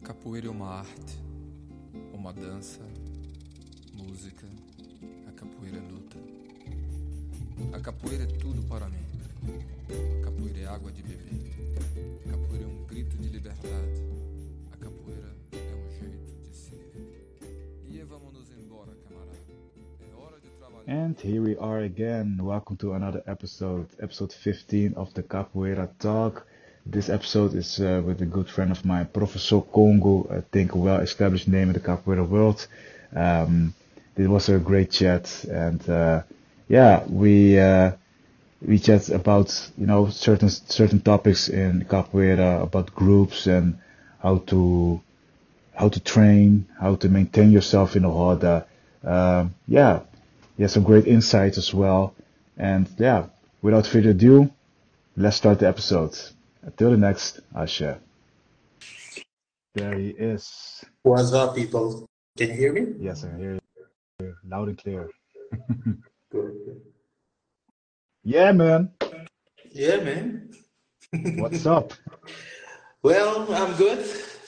[0.00, 1.20] A capoeira é uma arte,
[2.12, 2.80] uma dança,
[3.92, 4.46] música.
[5.28, 6.16] A capoeira é luta.
[7.72, 9.04] A capoeira é tudo para mim.
[10.20, 11.54] A capoeira é água de beber.
[12.24, 13.68] A capoeira é um grito de liberdade.
[14.72, 15.35] A capoeira
[21.16, 22.38] And here we are again.
[22.42, 26.46] Welcome to another episode, episode 15 of the Capoeira Talk.
[26.84, 30.78] This episode is uh, with a good friend of mine, Professor Congo, I think a
[30.78, 32.66] well established name in the Capoeira world.
[33.14, 33.72] Um,
[34.16, 36.22] it was a great chat, and uh,
[36.68, 37.92] yeah, we uh,
[38.60, 43.78] we chat about you know certain certain topics in Capoeira, about groups and
[44.18, 45.00] how to
[45.74, 48.66] how to train, how to maintain yourself in a roda.
[49.02, 50.00] Um, yeah,
[50.56, 52.14] he has some great insights as well.
[52.56, 53.26] And yeah,
[53.62, 54.50] without further ado,
[55.16, 56.18] let's start the episode.
[56.62, 57.98] Until the next, Axé.
[59.74, 60.84] There he is.
[61.02, 62.06] What's up, people?
[62.38, 62.94] Can you hear me?
[62.98, 63.58] Yes, I can hear
[64.20, 65.10] you loud and clear.
[66.32, 66.80] Good.
[68.24, 68.90] Yeah, man.
[69.70, 70.50] Yeah, man.
[71.36, 71.92] What's up?
[73.02, 74.04] Well, I'm good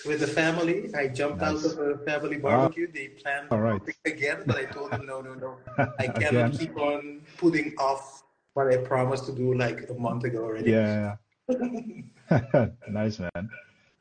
[0.07, 0.91] with the family.
[0.95, 1.65] I jumped Nice.
[1.65, 2.91] out of a family barbecue.
[2.91, 3.81] They planned All right.
[4.05, 5.57] again, but I told them no, no, no.
[5.99, 8.23] I cannot keep on putting off
[8.55, 10.71] what I promised to do like a month ago already.
[10.73, 11.17] Yeah.
[12.89, 13.51] nice, man.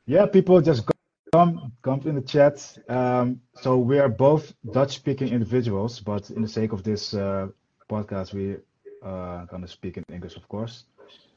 [0.06, 0.84] Yeah, people just
[1.32, 2.78] come come in the chat.
[2.88, 7.48] Um, so we are both Dutch-speaking individuals, but in the sake of this uh,
[7.88, 8.56] podcast, we
[9.02, 10.84] are gonna speak in English, of course,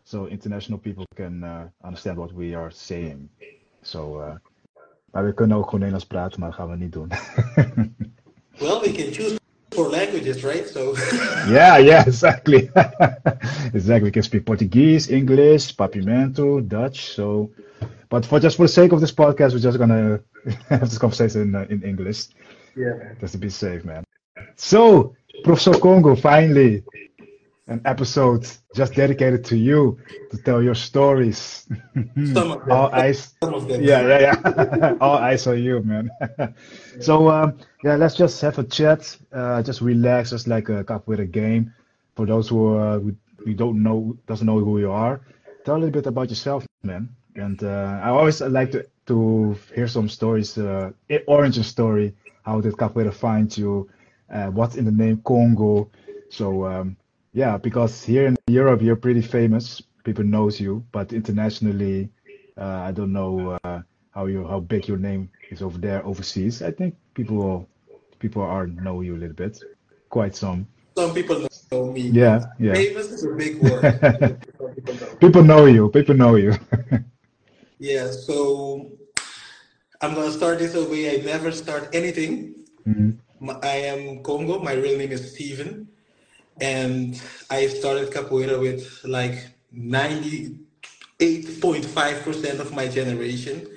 [0.03, 3.29] so international people can uh, understand what we are saying.
[3.83, 4.37] So, uh,
[5.11, 7.09] maar we kunnen ook gewoon Nederlands praten, maar dat gaan we niet doen.
[8.59, 9.37] Well, we can choose
[9.71, 10.67] four languages, right?
[10.67, 10.93] So
[11.47, 12.69] Yeah, yeah, exactly.
[13.73, 14.03] exactly.
[14.03, 16.99] We can speak Portuguese, English, Papiamento, Dutch.
[17.13, 17.49] So,
[18.09, 20.19] but for just for the sake of this podcast, we're just gonna
[20.69, 22.27] have this conversation in, uh, in English,
[22.75, 23.17] yeah, man.
[23.19, 24.03] just to be safe, man.
[24.55, 26.83] So, Professor Congo, finally,
[27.71, 28.45] an episode
[28.75, 29.97] just dedicated to you
[30.29, 31.67] to tell your stories.
[32.33, 32.71] Some of them.
[32.71, 33.81] All eyes Some of them.
[33.81, 34.95] yeah, yeah, yeah.
[35.01, 36.11] All eyes on you, man.
[36.99, 39.17] so um, yeah, let's just have a chat.
[39.31, 41.73] Uh, just relax, just like a capoeira game.
[42.15, 45.21] For those who uh, who, who don't know, doesn't know who you are,
[45.63, 47.09] tell a little bit about yourself, man.
[47.35, 50.57] And uh, I always like to to hear some stories.
[50.57, 50.91] Uh,
[51.27, 52.13] origin story.
[52.43, 53.89] How did capoeira find you?
[54.29, 55.89] Uh, what's in the name Congo?
[56.29, 56.97] So um,
[57.33, 59.81] yeah, because here in Europe you're pretty famous.
[60.03, 62.09] People knows you, but internationally,
[62.57, 63.81] uh, I don't know uh,
[64.11, 66.61] how you how big your name is over there overseas.
[66.61, 67.69] I think people will,
[68.19, 69.63] people are know you a little bit,
[70.09, 70.67] quite some.
[70.97, 72.01] Some people know me.
[72.09, 72.73] Yeah, yeah.
[72.73, 74.37] Famous is a big word.
[75.19, 75.65] People know.
[75.65, 75.89] You.
[75.89, 76.53] People know you.
[77.79, 78.91] Yeah, so
[80.01, 81.19] I'm gonna start this away.
[81.19, 82.55] I never start anything.
[82.87, 83.17] Mhm.
[83.41, 84.59] M- I am Congo.
[84.59, 85.87] My real name is Steven,
[86.59, 93.67] and I started capoeira with like 98.5% of my generation.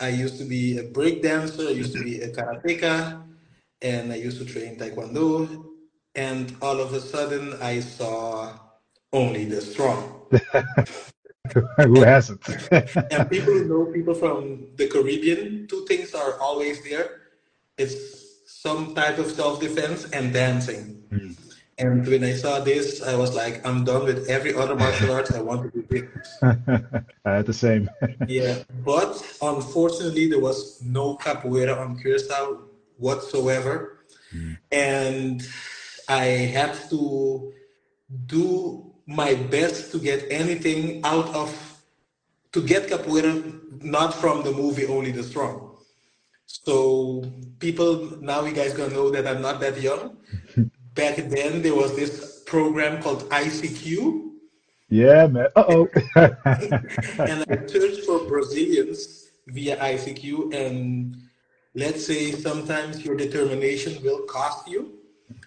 [0.00, 1.68] I used to be a break dancer.
[1.68, 3.22] I used to be a karateka,
[3.80, 5.64] and I used to train taekwondo.
[6.14, 8.58] And all of a sudden, I saw
[9.12, 10.26] only the strong.
[11.54, 12.46] Who hasn't?
[12.72, 17.22] and people who know people from the Caribbean, two things are always there.
[17.78, 21.02] It's some type of self-defense and dancing.
[21.10, 21.32] Hmm.
[21.78, 25.32] And when I saw this, I was like, I'm done with every other martial arts.
[25.32, 27.06] I want to do this.
[27.24, 27.90] Had the same.
[28.28, 28.62] Yeah.
[28.84, 32.62] But unfortunately, there was no capoeira on Curacao
[32.96, 33.98] whatsoever.
[34.30, 34.54] Hmm.
[34.72, 35.46] And
[36.08, 36.24] I
[36.56, 37.52] had to
[38.26, 41.50] do my best to get anything out of
[42.52, 43.32] to get capoeira
[43.82, 45.76] not from the movie only the strong
[46.46, 47.22] so
[47.60, 50.16] people now you guys gonna know that i'm not that young
[50.96, 54.22] back then there was this program called icq
[54.88, 55.48] yeah, man.
[55.56, 55.88] Uh oh.
[56.16, 61.16] and i searched for brazilians via icq and
[61.74, 64.96] let's say sometimes your determination will cost you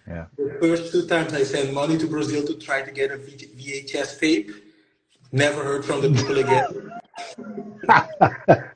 [0.07, 0.25] yeah.
[0.37, 4.19] The first two times I sent money to Brazil to try to get a VHS
[4.19, 4.51] tape.
[5.31, 6.91] Never heard from the people again.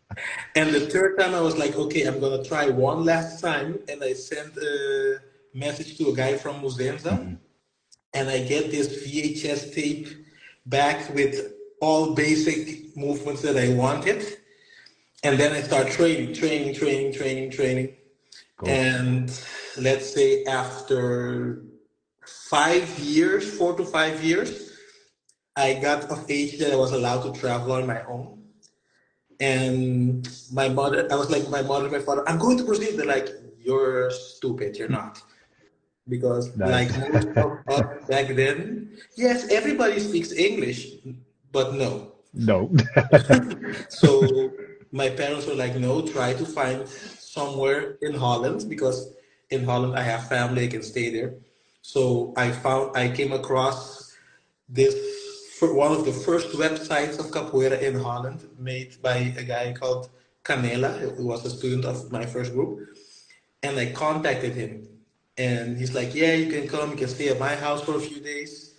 [0.55, 4.03] and the third time I was like, okay, I'm gonna try one last time, and
[4.03, 5.17] I sent a
[5.53, 7.35] message to a guy from Muzenza, mm-hmm.
[8.13, 10.07] and I get this VHS tape
[10.65, 14.25] back with all basic movements that I wanted,
[15.23, 17.95] and then I start training, training, training, training, training.
[18.57, 18.69] Cool.
[18.69, 19.29] And
[19.77, 21.63] let's say after
[22.25, 24.71] five years, four to five years,
[25.55, 28.43] I got of age that I was allowed to travel on my own.
[29.39, 32.95] And my mother, I was like, my mother, my father, I'm going to Brazil.
[32.95, 33.29] They're like,
[33.59, 34.77] you're stupid.
[34.77, 35.21] You're not.
[36.07, 40.97] Because like most of us back then, yes, everybody speaks English,
[41.51, 42.11] but no.
[42.33, 42.71] No.
[43.89, 44.51] So
[44.91, 49.13] my parents were like, no, try to find somewhere in Holland because
[49.49, 51.35] in Holland I have family, I can stay there.
[51.81, 54.15] So I found, I came across
[54.69, 54.95] this
[55.59, 60.09] for one of the first websites of capoeira in Holland, made by a guy called
[60.43, 62.79] Canela, who was a student of my first group.
[63.61, 64.87] And I contacted him,
[65.37, 66.91] and he's like, "Yeah, you can come.
[66.91, 68.73] You can stay at my house for a few days."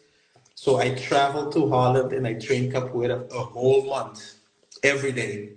[0.55, 4.35] So I traveled to Holland and I trained capoeira a whole month,
[4.83, 5.55] every day.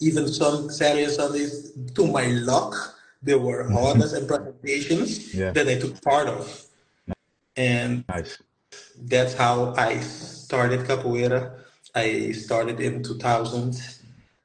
[0.00, 2.74] Even some Saturday Sundays, to my luck,
[3.22, 5.52] there were rodas and presentations Yeah.
[5.52, 6.64] that I took part of.
[7.56, 8.38] And nice.
[8.96, 11.58] that's how I started capoeira.
[11.94, 13.80] I started in 2000.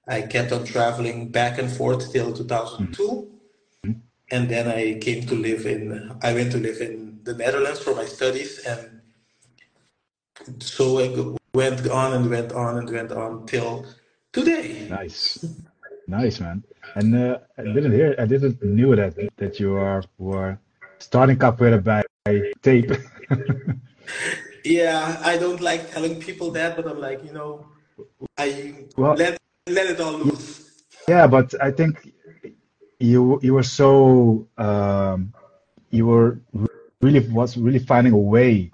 [0.07, 3.03] I kept on traveling back and forth till 2002.
[3.03, 3.34] Mm-hmm.
[4.31, 7.95] And then I came to live in, I went to live in the Netherlands for
[7.95, 8.65] my studies.
[8.65, 9.01] And
[10.61, 13.85] so I went on and went on and went on till
[14.33, 14.87] today.
[14.89, 15.45] Nice.
[16.07, 16.63] Nice, man.
[16.95, 20.57] And uh, I didn't hear, I didn't knew that that you are were
[20.99, 22.03] starting capoeira by
[22.61, 22.91] tape.
[24.65, 27.67] Yeah, I don't like telling people that, but I'm like, you know,
[28.37, 29.37] I Well- let,
[29.67, 30.83] let it all loose.
[31.07, 32.11] Yeah, but I think
[33.05, 35.33] you you were so um,
[35.91, 36.39] you were
[37.01, 38.71] really was really finding a way,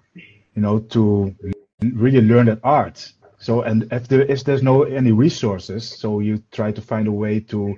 [0.55, 1.35] you know, to
[1.81, 3.11] really learn that art.
[3.39, 7.11] So and if there if there's no any resources, so you try to find a
[7.11, 7.77] way to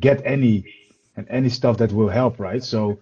[0.00, 0.64] get any
[1.16, 2.62] and any stuff that will help, right?
[2.62, 2.98] So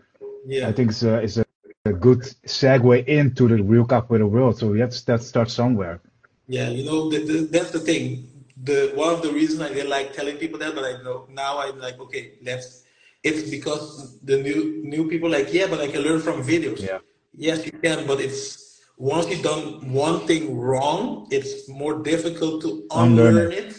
[0.46, 0.68] Yeah.
[0.68, 1.44] I think it's a, it's a,
[1.84, 4.58] a good segue into the real capoeira world.
[4.58, 6.00] So you have to start, start somewhere.
[6.48, 8.28] Yeah, you know, the, the, that's the thing.
[8.62, 11.60] The one of the reasons I didn't like telling people that, but I know now
[11.60, 12.82] I'm like, okay, let's.
[13.22, 16.80] It's because the new new people like, yeah, but I can learn from videos.
[16.80, 16.98] Yeah.
[17.36, 22.86] Yes, you can, but it's once you've done one thing wrong, it's more difficult to
[22.90, 23.72] Unlearn unlearn it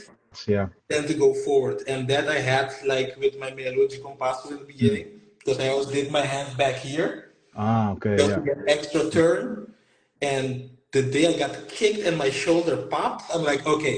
[0.47, 0.67] Yeah.
[0.89, 1.83] than to go forward.
[1.87, 5.07] And that I had like with my meia lua de compasso in the beginning,
[5.39, 8.15] because I always did my hands back here Ah, okay.
[8.17, 8.35] just Yeah.
[8.37, 9.73] to get extra turn.
[10.21, 13.97] And the day I got kicked and my shoulder popped, I'm like, okay,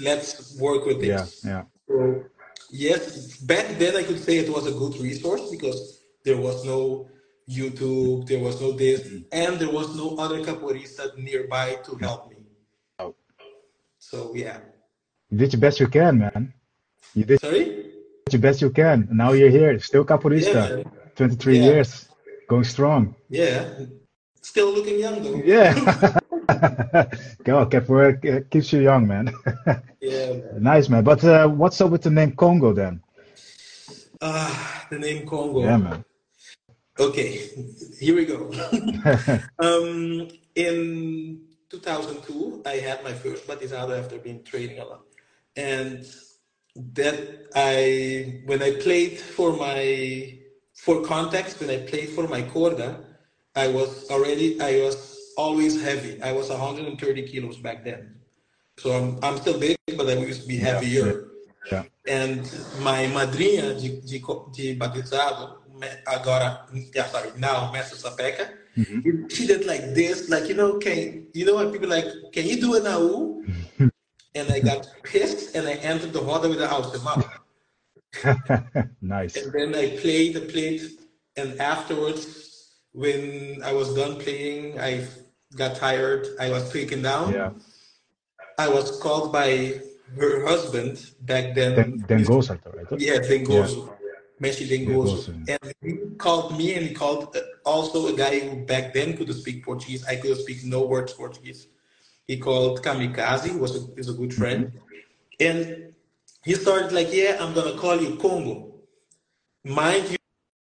[0.00, 1.22] let's work with Yeah.
[1.22, 1.42] this.
[1.44, 1.62] Yeah.
[1.88, 2.24] So,
[2.70, 7.08] yes, back then I could say it was a good resource because there was no
[7.48, 9.18] YouTube, there was no this, mm-hmm.
[9.32, 12.36] and there was no other capoeirista nearby to help me.
[12.98, 13.14] Oh.
[13.98, 14.58] So yeah.
[15.30, 16.52] You did your best you can, man.
[17.14, 17.60] You did Sorry?
[17.60, 17.92] You
[18.26, 19.08] did your best you can.
[19.10, 20.76] Now you're here, still Yeah, capoeirista.
[20.76, 20.90] man.
[21.16, 21.64] 23 Yeah.
[21.64, 22.08] years,
[22.48, 23.14] going strong.
[23.28, 23.64] Yeah.
[24.42, 25.42] Still looking young though.
[25.44, 26.17] Yeah.
[27.44, 29.32] Go, capoeira uh, keeps you young, man.
[30.00, 30.28] Yeah.
[30.28, 30.62] man.
[30.62, 31.02] nice, man.
[31.02, 33.02] But uh, what's up with the name Congo then?
[34.22, 35.60] Ah, the name Congo.
[35.60, 36.04] Yeah, man.
[37.00, 37.50] Okay,
[37.98, 38.50] here we go.
[39.58, 41.40] um, in
[41.70, 45.02] 2002, I had my first batizado after being training a lot,
[45.56, 46.06] and
[46.76, 50.38] that I when I played for my
[50.74, 53.04] for context when I played for my corda,
[53.54, 56.20] I was already I was always heavy.
[56.20, 58.16] I was 130 kilos back then,
[58.76, 61.28] so I'm I'm still big, but I used to be heavier.
[61.70, 61.84] Yeah.
[62.08, 62.42] And
[62.80, 64.18] my madrinha de, de,
[64.52, 65.58] de batizado,
[66.06, 69.28] agora, yeah, sorry, now Mestre Sapeca, mm-hmm.
[69.28, 72.60] she did like this, like, you know, can, you know what people like, can you
[72.60, 73.42] do an AU?
[74.34, 77.28] and I got pissed and I entered the water with the house mouth.
[79.02, 79.36] nice.
[79.36, 80.82] And then I played, I played,
[81.36, 85.06] and afterwards, when I was done playing, I
[85.54, 87.32] got tired, I was freaking down.
[87.32, 87.50] Yeah.
[88.58, 89.80] I was called by
[90.16, 91.98] her husband back then.
[92.24, 93.00] Goes after, right?
[93.00, 93.94] Yeah, Dengoso.
[94.40, 95.24] Mestre Dengoso.
[95.24, 95.48] Dengoso.
[95.48, 99.34] And he called me and he called uh, also a guy who back then couldn't
[99.34, 100.04] speak Portuguese.
[100.06, 101.68] I couldn't speak no words Portuguese.
[102.26, 104.72] He called Kamikaze, who was a, is a good friend.
[105.40, 105.94] And
[106.44, 108.74] he started like, yeah, I'm going to call you Congo.
[109.64, 110.16] Mind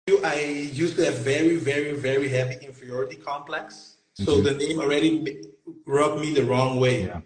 [0.07, 0.41] you, I
[0.73, 3.97] used to have very, very, very heavy inferiority complex.
[4.25, 5.43] So the name already
[5.87, 7.07] rubbed me the wrong way.
[7.07, 7.21] Yeah.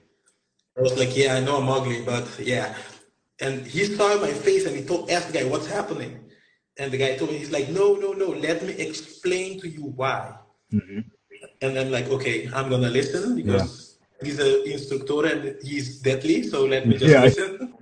[0.76, 2.74] I was like, yeah, I know I'm ugly, but yeah.
[3.40, 6.20] And he saw my face and he told, asked the guy, what's happening?
[6.78, 9.92] And the guy told me, he's like, no, no, no, let me explain to you
[9.96, 10.34] why.
[10.72, 11.00] Mm-hmm.
[11.62, 16.64] And I'm like, okay, I'm gonna listen because he's an instructor and he's deadly, so
[16.64, 17.22] let me just Yeah.
[17.28, 17.74] listen.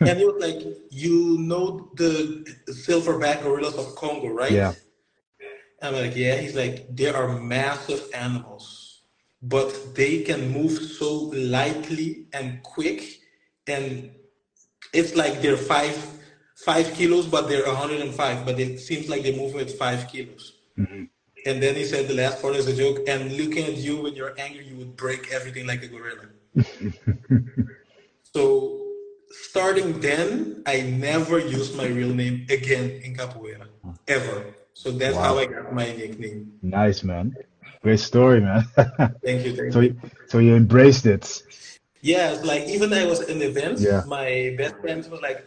[0.00, 4.52] and he was like, you know the silverback gorillas of Congo, right?
[4.52, 4.74] Yeah.
[5.82, 6.36] I'm like, yeah.
[6.36, 9.02] He's like, there are massive animals,
[9.42, 13.20] but they can move so lightly and quick,
[13.66, 14.10] and
[14.92, 15.96] it's like they're five
[16.64, 20.58] five kilos, but they're 105, but it seems like they move with five kilos.
[20.78, 21.08] Mhm.
[21.44, 24.14] And then he said the last part is a joke, and looking at you when
[24.14, 26.28] you're angry, you would break everything like a gorilla.
[28.34, 28.80] so
[29.30, 33.66] starting then, I never used my real name again in capoeira,
[34.06, 34.54] ever.
[34.74, 35.22] So that's Wow.
[35.22, 36.52] how I got my nickname.
[36.62, 37.36] Nice, man.
[37.82, 38.64] Great story, man.
[39.24, 39.56] Thank you.
[39.56, 39.96] Thank so, you.
[40.28, 41.42] so you embraced it.
[42.00, 44.02] Yeah, like even I was in events, Yeah.
[44.06, 45.46] my best friends was like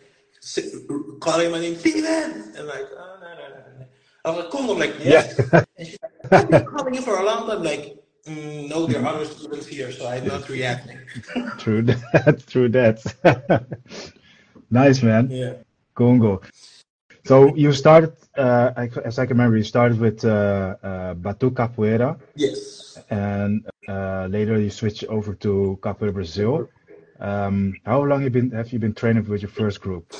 [1.20, 3.86] calling my name, Steven, and like, oh, no, no, no, no.
[4.24, 5.38] I was like, Congo, I'm like, yes.
[5.77, 7.63] And she's like, I've been calling you for a long time.
[7.63, 11.00] Like, mm, no, there are other students here, so I'm not reacting.
[11.58, 12.44] True that.
[12.48, 13.01] True that.
[14.70, 15.29] nice, man.
[15.29, 15.53] Yeah.
[15.96, 16.41] Congo.
[17.25, 22.20] So you started, uh, as I can remember, you started with uh, uh, Batu Capoeira,
[22.36, 23.00] Yes.
[23.10, 26.70] and uh, later you switched over to Capoeira Brasil.
[27.20, 30.13] Um, how long you been have you been training with your first group?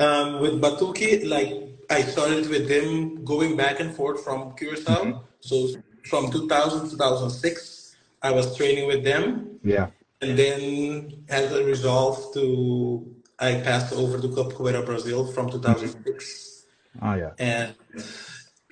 [0.00, 1.52] Um, with Batuki, like
[1.90, 5.24] I started with them going back and forth from Curacao.
[5.40, 5.68] So
[6.10, 9.60] from 2000 to 2006, I was training with them.
[9.62, 9.88] Yeah.
[10.20, 16.64] And then as a resolve to, I passed over to Capoeira Brasil from 2006.
[17.02, 17.30] Oh ah, yeah.
[17.38, 17.74] And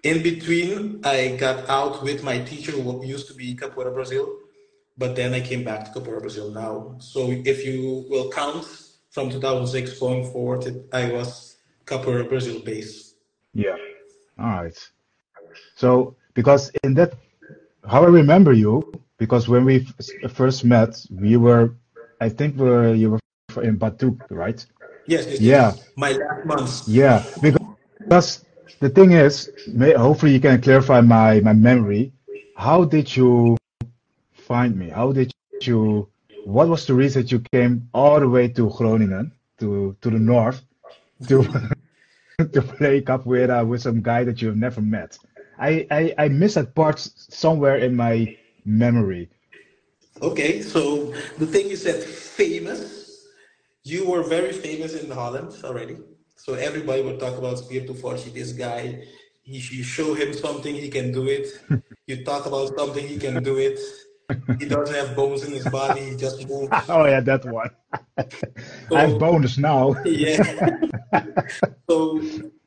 [0.03, 4.27] in between, I got out with my teacher who used to be Capoeira Brasil,
[4.97, 6.97] but then I came back to Capoeira Brasil now.
[6.99, 8.65] So if you will count
[9.11, 13.17] from 2006 going forward, it, I was Capoeira Brasil based.
[13.53, 13.77] Yeah.
[14.39, 14.91] All right.
[15.77, 17.15] So because in that,
[17.87, 21.75] how I remember you, because when we f- first met, we were,
[22.21, 23.21] I think we were, you were
[23.59, 24.65] in Batu, right?
[25.07, 25.73] Yes, this Yeah.
[25.75, 26.89] is my last month.
[26.89, 28.45] Yeah, because
[28.81, 32.13] the thing is, may, hopefully you can clarify my, my memory.
[32.57, 33.57] How did you
[34.33, 34.89] find me?
[34.89, 35.33] How did
[35.63, 36.09] you,
[36.45, 40.63] what was the reason you came all the way to Groningen, to, to the north,
[41.29, 41.43] to,
[42.39, 45.19] to play capoeira uh, with some guy that you've never met?
[45.59, 49.31] I, I, I miss that part somewhere in my memory.
[50.23, 53.04] Okay, so the thing is that famous,
[53.85, 55.99] you were very famous in Holland already.
[56.37, 59.05] So everybody would talk about Spiritu Forte, this guy.
[59.43, 61.47] He, you show him something, he can do it.
[62.07, 63.79] You talk about something, he can do it.
[64.59, 66.69] He doesn't have bones in his body, he just moves.
[66.89, 67.71] Oh yeah, that one.
[68.93, 69.97] I have bones now.
[70.05, 70.45] Yeah.
[71.89, 72.21] so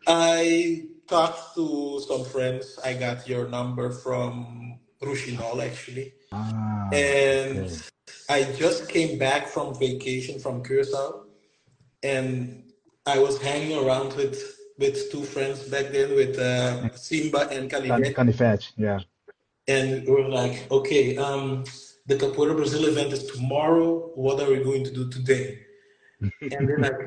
[0.07, 2.79] I talked to some friends.
[2.83, 6.13] I got your number from Rushinol actually.
[6.31, 7.75] Ah, And okay.
[8.29, 11.25] I just came back from vacation from Curacao,
[12.03, 12.63] and
[13.05, 14.37] I was hanging around with
[14.77, 18.99] with two friends back then, with uh, Simba and Can, Calibet, can fetch, yeah.
[19.67, 21.63] and we were like, okay, um,
[22.05, 24.11] the Capoeira Brasil event is tomorrow.
[24.15, 25.59] What are we going to do today?
[26.21, 26.99] and they're like,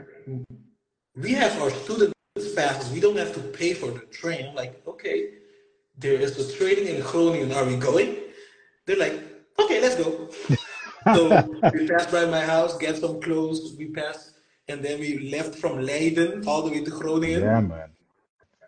[1.16, 2.12] we have our student
[2.56, 2.90] passes.
[2.92, 4.46] We don't have to pay for the train.
[4.48, 5.28] I'm like, okay,
[6.00, 7.52] there is a training in Groningen.
[7.52, 8.16] Are we going?
[8.86, 9.16] They're like,
[9.58, 10.30] okay, let's go.
[11.16, 13.74] so we passed by my house, get some clothes.
[13.78, 14.32] We passed,
[14.68, 17.40] and then we left from Leiden all the way to Groningen.
[17.42, 17.90] Yeah, man.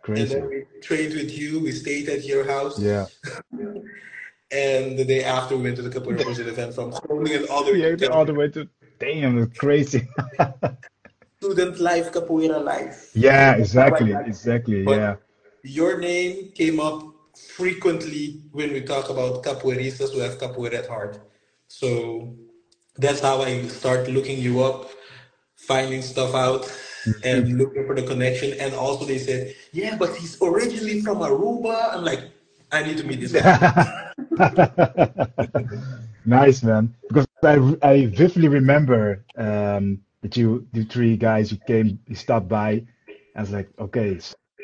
[0.03, 0.23] crazy.
[0.23, 1.61] And then we trained with you.
[1.61, 2.79] We stayed at your house.
[2.79, 3.07] Yeah.
[4.55, 7.73] And the day after, we went to the Capoeira Brazil event from Groningen all the
[7.73, 10.07] way Yeah, to all the way to damn, that's crazy.
[11.41, 13.11] student life, Capoeira life.
[13.15, 14.85] yeah, exactly, exactly.
[14.85, 15.15] But- Yeah,
[15.63, 21.19] Your name came up frequently when we talk about capoeiristas we have capoeira at heart.
[21.69, 22.37] So
[22.97, 24.91] that's how I start looking you up,
[25.57, 26.71] finding stuff out,
[27.25, 28.59] and looking for the connection.
[28.61, 31.95] And also they said, yeah, but he's originally from Aruba.
[31.95, 32.31] I'm like,
[32.71, 34.13] I need to meet this guy.
[36.25, 36.95] nice man.
[37.09, 42.49] Because I I vividly remember um that you the three guys you came you stopped
[42.49, 42.85] by.
[43.35, 44.19] I was like, okay,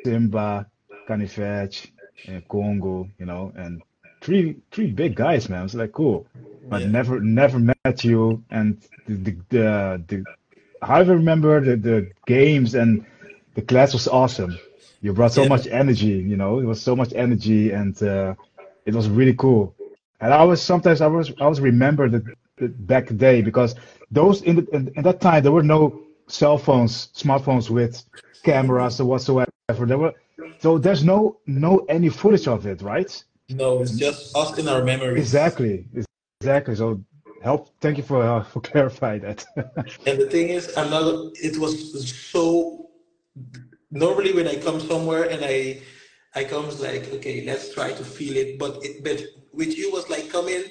[0.04, 0.66] Simba,
[1.08, 1.90] Canifetch,
[2.26, 3.82] and Congo, you know, and
[4.20, 5.64] three three big guys, man.
[5.64, 6.26] It's like, cool.
[6.68, 6.88] But Yeah.
[6.88, 10.26] never never met you and the the the, the
[10.82, 13.04] I remember the, the games and
[13.54, 14.60] the class was awesome.
[15.00, 15.46] You brought so Yeah.
[15.46, 18.34] much energy, you know, it was so much energy and uh,
[18.84, 19.74] it was really cool.
[20.20, 22.24] And I was sometimes I was I was remember the,
[22.56, 23.74] the back day because
[24.10, 28.02] those in, the, in in that time there were no cell phones, smartphones with
[28.44, 29.48] cameras or whatsoever.
[29.68, 30.14] There were
[30.58, 33.24] so there's no no any footage of it, right?
[33.48, 35.18] No, it's just us in our memories.
[35.18, 35.86] Exactly,
[36.40, 36.74] exactly.
[36.74, 37.02] So
[37.42, 37.70] help.
[37.80, 39.46] Thank you for uh, for clarifying that.
[40.06, 41.72] And the thing is, another it was
[42.32, 42.90] so
[43.90, 45.82] normally when I come somewhere and I
[46.34, 48.58] I comes like, okay, let's try to feel it.
[48.58, 49.22] But it, but
[49.52, 50.64] with you was like come in,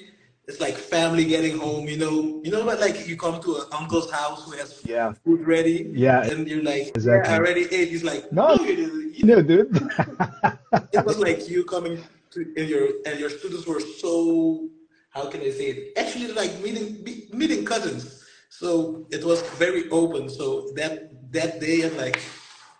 [0.48, 2.40] it's like family getting home, you know.
[2.42, 5.12] You know what like you come to an uncle's house who has Yeah.
[5.24, 5.90] food ready.
[5.92, 6.24] Yeah.
[6.24, 7.30] And you're like, Exactly.
[7.30, 7.88] yeah, I already ate.
[7.88, 8.54] He's like, No.
[8.54, 9.24] no, you didn't.
[9.24, 9.68] No, dude.
[10.96, 14.68] it was like you coming to and your and your students were so
[15.10, 15.98] how can I say it?
[15.98, 16.86] Actually, like meeting
[17.32, 18.24] meeting cousins.
[18.48, 20.30] So it was very open.
[20.30, 20.92] So that
[21.32, 22.18] that day, I'm like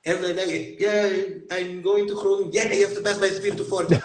[0.06, 1.04] every day, yeah,
[1.54, 2.52] I'm going to Groningen.
[2.52, 4.00] Yeah, you have to pass by to Forte.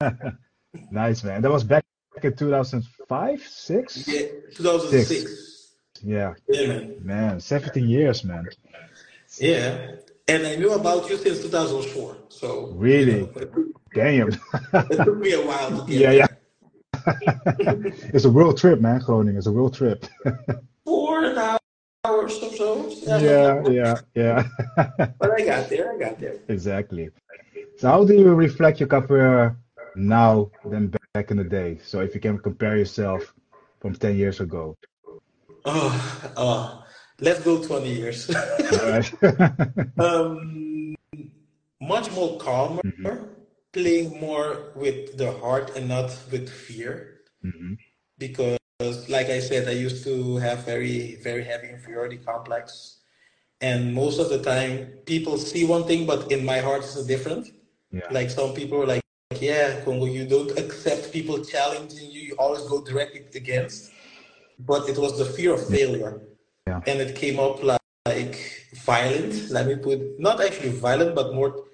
[0.90, 1.42] nice, man.
[1.42, 1.84] That was back
[2.22, 4.06] in 2005, six.
[4.08, 5.74] Yeah, 2006.
[6.02, 6.94] Yeah, Yeah, man.
[7.02, 7.40] man.
[7.40, 8.46] 17 years, man.
[9.38, 9.92] Yeah,
[10.28, 12.16] and I knew about you since 2004.
[12.28, 13.20] So Really?
[13.20, 14.28] you know, Damn.
[14.30, 16.28] it took me a while to get yeah, there.
[17.06, 17.74] yeah.
[18.14, 19.00] it's a real trip, man.
[19.00, 19.36] Groningen.
[19.36, 20.04] It's a real trip.
[20.84, 21.60] Four hours
[22.42, 22.88] or so.
[23.06, 24.48] yeah, yeah, yeah.
[24.76, 25.92] But I got there.
[25.94, 26.36] I got there.
[26.48, 27.10] exactly.
[27.78, 29.56] So, how do you reflect your capoeira
[29.96, 31.78] now than back in the day?
[31.84, 33.34] So, if you can compare yourself
[33.80, 34.76] from 10 years ago.
[35.64, 36.84] Oh, oh,
[37.20, 38.30] let's go 20 years.
[39.98, 40.94] Um,
[41.80, 42.80] much more calmer,
[43.72, 47.20] playing more with the heart and not with fear.
[47.44, 47.76] Mhm.
[48.18, 53.00] Because, like I said, I used to have very, very heavy inferiority complex.
[53.60, 57.52] And most of the time, people see one thing, but in my heart, it's different.
[57.92, 58.08] Yeah.
[58.10, 59.02] Like some people are like,
[59.38, 62.20] yeah, Congo, you don't accept people challenging you.
[62.20, 63.92] You always go directly against.
[64.58, 66.20] But it was the fear of failure.
[66.66, 66.80] Yeah.
[66.86, 71.64] And it came up like, like violent, let me put, not actually violent, but more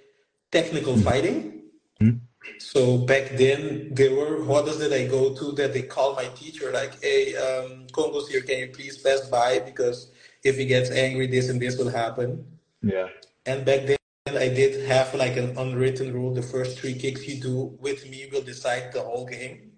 [0.52, 1.62] technical fighting.
[2.00, 2.20] Mhm.
[2.58, 6.70] So back then, there were hotels that I go to that they call my teacher
[6.72, 9.58] like, hey, um, Congo's here, can you please pass by?
[9.58, 10.10] Because
[10.44, 12.44] if he gets angry, this and this will happen.
[12.82, 13.08] yeah.
[13.46, 13.96] And back then,
[14.34, 18.28] I did have like an unwritten rule: the first three kicks you do with me
[18.32, 19.72] will decide the whole game.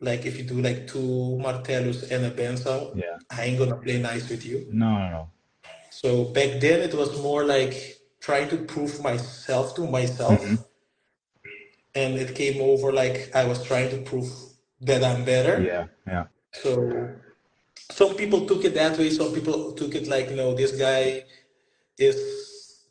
[0.00, 3.18] Like if you do like two martelos and a benção, Yeah.
[3.30, 4.66] I ain't gonna play nice with you.
[4.72, 5.30] No, no, no.
[5.90, 7.74] So back then, it was more like
[8.20, 10.64] trying to prove myself to myself, Mhm.
[11.94, 14.28] and it came over like I was trying to prove
[14.82, 15.62] that I'm better.
[15.62, 16.24] Yeah, yeah.
[16.52, 16.70] So
[17.90, 19.10] some people took it that way.
[19.10, 21.24] Some people took it like, you know, this guy
[21.98, 22.16] is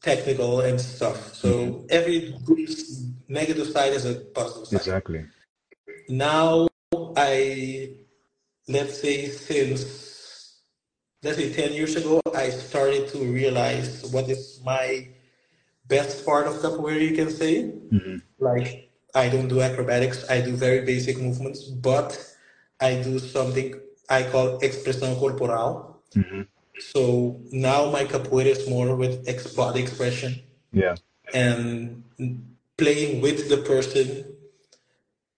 [0.02, 1.34] technical and stuff.
[1.34, 2.70] So every good
[3.28, 4.78] negative side is a positive side.
[4.78, 5.26] Exactly.
[6.08, 6.68] Now
[7.16, 7.96] I,
[8.68, 10.62] let's say since,
[11.24, 15.08] let's say 10 years ago, I started to realize what is my
[15.88, 17.74] best part of capoeira, you can say.
[17.92, 18.22] Mhm.
[18.40, 22.16] Like I don't do acrobatics, I do very basic movements, but
[22.80, 23.76] I do something
[24.10, 26.02] I call expresión corporal.
[26.16, 26.48] Mhm.
[26.80, 30.96] So now my capoeira is more with ex- body expression Yeah.
[31.34, 32.04] and
[32.78, 34.26] playing with the person,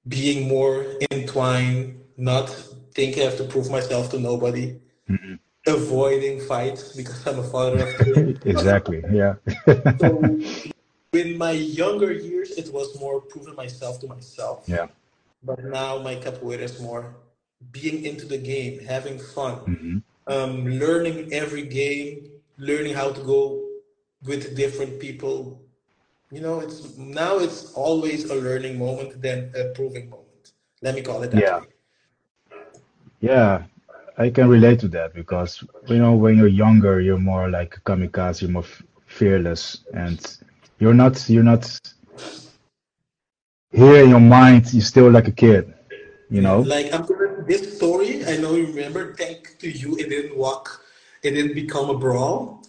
[0.08, 2.49] being more entwined, not
[2.93, 5.39] thinking I have to prove myself to nobody, Mhm.
[5.67, 7.89] avoiding fights because I'm a father of
[8.45, 9.04] exactly.
[9.12, 9.36] Yeah.
[9.99, 10.10] so
[11.13, 14.63] in my younger years, it was more proving myself to myself.
[14.67, 14.88] yeah.
[15.43, 17.15] But now my capoeira is more
[17.71, 20.04] being into the game, having fun, Mhm.
[20.27, 23.67] Um, learning every game, learning how to go
[24.23, 25.62] with different people.
[26.31, 30.51] You know, it's now it's always a learning moment than a proving moment.
[30.81, 31.60] Let me call it that Yeah.
[31.60, 31.67] way.
[33.21, 33.63] Yeah,
[34.17, 37.81] I can relate to that because you know when you're younger, you're more like a
[37.81, 40.19] kamikaze, you're more f- fearless, and
[40.79, 41.65] you're not you're not
[43.71, 44.71] here in your mind.
[44.73, 45.73] You're still like a kid,
[46.29, 46.69] you know.
[46.69, 48.25] Like I'm telling this story.
[48.25, 49.13] I know you remember.
[49.15, 50.84] Thank to you, it didn't walk.
[51.23, 52.63] It didn't become a brawl.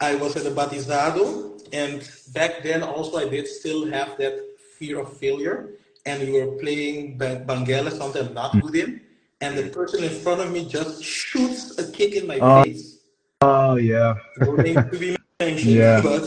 [0.00, 4.38] I was at a batizado, and back then also I did still have that
[4.78, 5.70] fear of failure.
[6.04, 9.00] And we were playing ba- Banguela, something I'm not good in,
[9.40, 12.62] and the person in front of me just shoots a kick in my Oh.
[12.62, 12.98] face.
[13.42, 16.00] Oh yeah, No name to be mentioned, Yeah.
[16.02, 16.24] but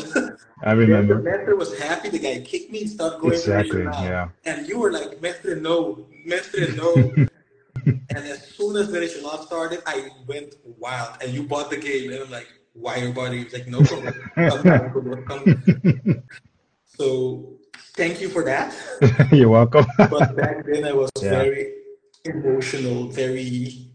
[0.64, 2.10] I the remember master was happy.
[2.10, 3.84] The guy kicked me and started going exactly.
[3.84, 7.14] Yeah, And you were like, Mestre, no, Mestre, no.
[8.16, 11.18] and as soon as the regional started, I went wild.
[11.22, 12.12] And you bought the game.
[12.12, 13.38] And I'm like, why your body?
[13.40, 14.14] He was like, no problem.
[14.48, 15.46] Come come come.
[16.86, 17.58] So
[17.96, 18.76] thank you for that.
[19.32, 19.86] you're welcome.
[20.10, 21.32] But back then I was Yeah.
[21.32, 21.74] very
[22.26, 23.88] emotional, very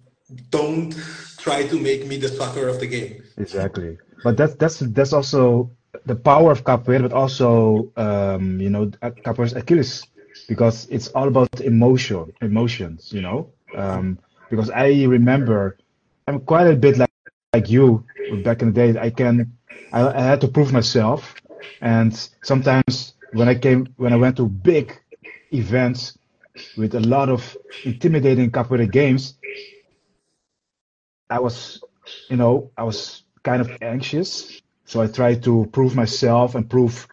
[0.51, 0.95] don't
[1.39, 3.23] try to make me the sucker of the game.
[3.37, 3.99] Exactly.
[4.23, 5.71] But that's that's that's also
[6.07, 8.87] the power of capoeira, but also um, you know
[9.27, 10.07] capoeira's Achilles
[10.49, 13.13] because it's all about emotion, emotions.
[13.13, 14.19] You know, um,
[14.51, 15.79] because I remember
[16.27, 17.11] I'm quite a bit like
[17.53, 18.99] like you back in the day.
[19.01, 19.53] I can
[19.93, 21.37] I, I had to prove myself,
[21.81, 25.01] and sometimes when I came when I went to big
[25.53, 26.19] events
[26.77, 29.35] with a lot of intimidating capoeira games,
[31.31, 31.83] I was,
[32.29, 34.51] you know, I was kind of anxious.
[34.85, 37.09] So I tried to prove myself and prove,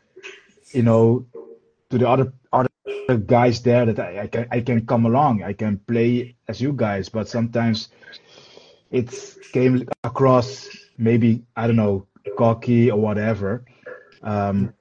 [0.73, 1.25] you know,
[1.89, 2.33] to the other other
[3.17, 5.43] guys there that I, I can I can come along.
[5.43, 7.09] I can play as you guys.
[7.09, 7.89] But sometimes
[8.91, 9.13] it
[9.53, 13.65] came across maybe I don't know cocky or whatever.
[14.23, 14.73] Um,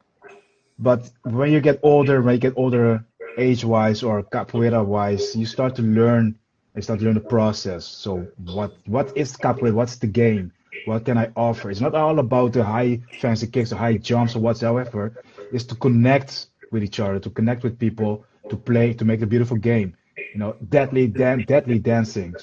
[0.79, 3.05] but when you get older, when you get older
[3.39, 6.37] age wise or capoeira wise, you start to learn.
[6.77, 7.85] You start to learn the process.
[7.85, 9.73] So what what is capoeira?
[9.73, 10.53] What's the game?
[10.87, 11.71] What can I offer?
[11.71, 15.23] It's not all about the high fancy kicks or high jumps or whatsoever.
[15.53, 19.27] It's to connect with each other, to connect with people, to play, to make a
[19.27, 19.97] beautiful game.
[20.17, 22.35] You know, deadly, dan- deadly dancing.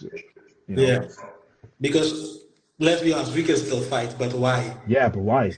[0.68, 0.82] You know?
[0.84, 1.06] Yeah,
[1.80, 2.46] because
[2.80, 4.76] let's be honest, we can still fight, but why?
[4.88, 5.54] Yeah, but why?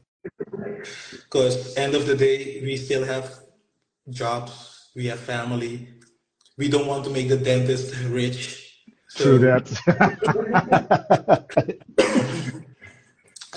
[1.12, 3.40] Because end of the day, we still have
[4.10, 5.88] jobs, we have family.
[6.58, 8.76] We don't want to make the dentist rich.
[9.08, 10.66] So, True that.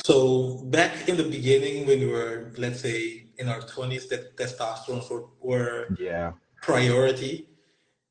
[0.04, 5.04] So back in the beginning, when we were, let's say, in our twenties, that testosterone
[5.10, 6.32] were, were yeah.
[6.68, 7.34] priority.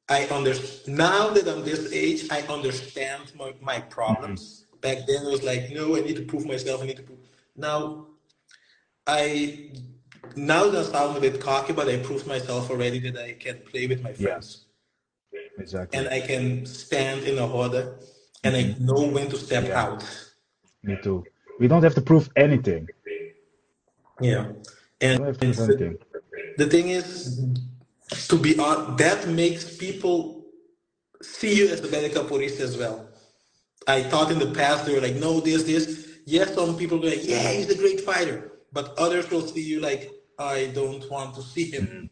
[0.10, 4.41] I understand now that I'm this age, I understand my, my problems.
[4.44, 4.80] Mm-hmm.
[4.88, 6.84] Back then, it was like, no, I need to prove myself.
[6.84, 7.20] I need to prove.
[7.56, 8.08] Now,
[9.08, 9.72] I
[10.36, 13.58] now that I sound a bit cocky, but I proved myself already that I can
[13.72, 14.65] play with my friends
[15.58, 15.98] Exactly.
[15.98, 17.96] and I can stand in a roda
[18.44, 18.86] and I mm-hmm.
[18.86, 19.84] know when to step Yeah.
[19.84, 20.04] out.
[20.84, 21.24] Me too.
[21.60, 22.88] We don't have to prove anything.
[24.20, 24.46] Yeah,
[25.01, 25.97] and don't have to prove anything.
[26.57, 27.43] the thing is,
[28.27, 30.45] to be on that makes people
[31.21, 33.07] see you as a better capoeirista as well.
[33.87, 36.07] I thought in the past they were like, no, this, this.
[36.25, 39.79] Yes, some people were like, yeah, he's a great fighter, but others will see you
[39.79, 41.87] like, I don't want to see him.
[41.87, 42.05] Mm-hmm.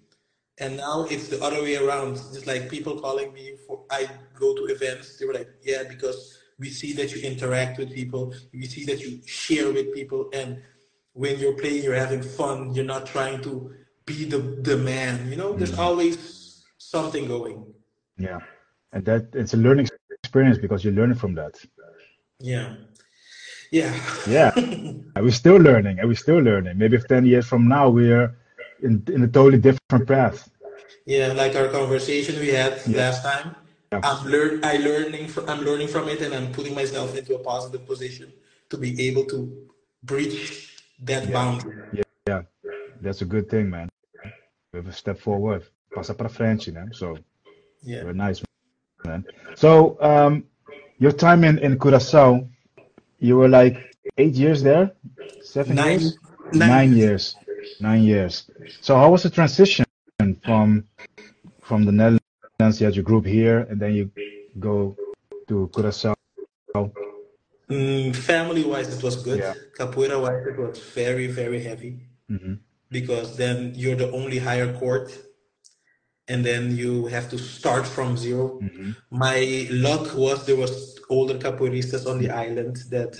[0.61, 2.13] And now it's the other way around.
[2.13, 5.17] It's like people calling me for I go to events.
[5.17, 8.99] They were like, yeah, because we see that you interact with people, we see that
[8.99, 10.61] you share with people, and
[11.13, 12.73] when you're playing, you're having fun.
[12.73, 13.73] You're not trying to
[14.05, 15.29] be the the man.
[15.29, 15.79] You know, there's mm.
[15.79, 17.73] always something going.
[18.17, 18.39] Yeah.
[18.91, 19.87] And that it's a learning
[20.23, 21.55] experience because you learn from that.
[22.39, 22.75] Yeah,
[23.71, 23.93] yeah,
[24.27, 24.51] Yeah.
[24.55, 26.77] And we're still learning and we're still learning.
[26.77, 28.35] Maybe if 10 years from now, we're
[28.81, 30.49] in, in a totally different path.
[31.05, 31.33] yeah.
[31.33, 32.97] Like our conversation we had Yeah.
[32.97, 33.55] last time.
[33.91, 34.01] Yeah.
[34.03, 37.39] I'm learn I learning from I'm learning from it, and I'm putting myself into a
[37.39, 38.31] positive position
[38.69, 39.37] to be able to
[40.03, 40.68] breach
[41.05, 41.31] that Yeah.
[41.33, 41.73] boundary.
[41.93, 42.03] Yeah.
[42.27, 42.41] Yeah.
[43.01, 43.89] That's a good thing, man.
[44.73, 45.63] We have a step forward.
[45.93, 46.87] Passa pra frente, né?
[46.93, 47.17] So,
[47.83, 48.03] Yeah.
[48.03, 48.41] very nice,
[49.05, 49.25] man.
[49.55, 50.43] So, um,
[50.99, 52.47] your time in, in Curaçao,
[53.19, 53.77] you were like
[54.17, 54.91] eight years there?
[55.41, 56.17] Seven Nine, years?
[56.53, 57.35] nine, Nine years.
[57.79, 58.49] Nine years.
[58.81, 59.85] So how was the transition
[60.45, 60.83] from
[61.61, 62.79] from the Netherlands?
[62.79, 64.11] You had your group here, and then you
[64.59, 64.95] go
[65.47, 66.13] to Curaçao.
[67.69, 69.39] Mm, family wise, it was good.
[69.39, 69.53] Yeah.
[69.77, 72.55] Capoeira wise, it was very, very heavy hmm
[72.91, 75.11] because then you're the only higher court,
[76.27, 81.35] and then you have to start from 0 hmm My luck was there was older
[81.35, 83.11] capoeiristas on the island that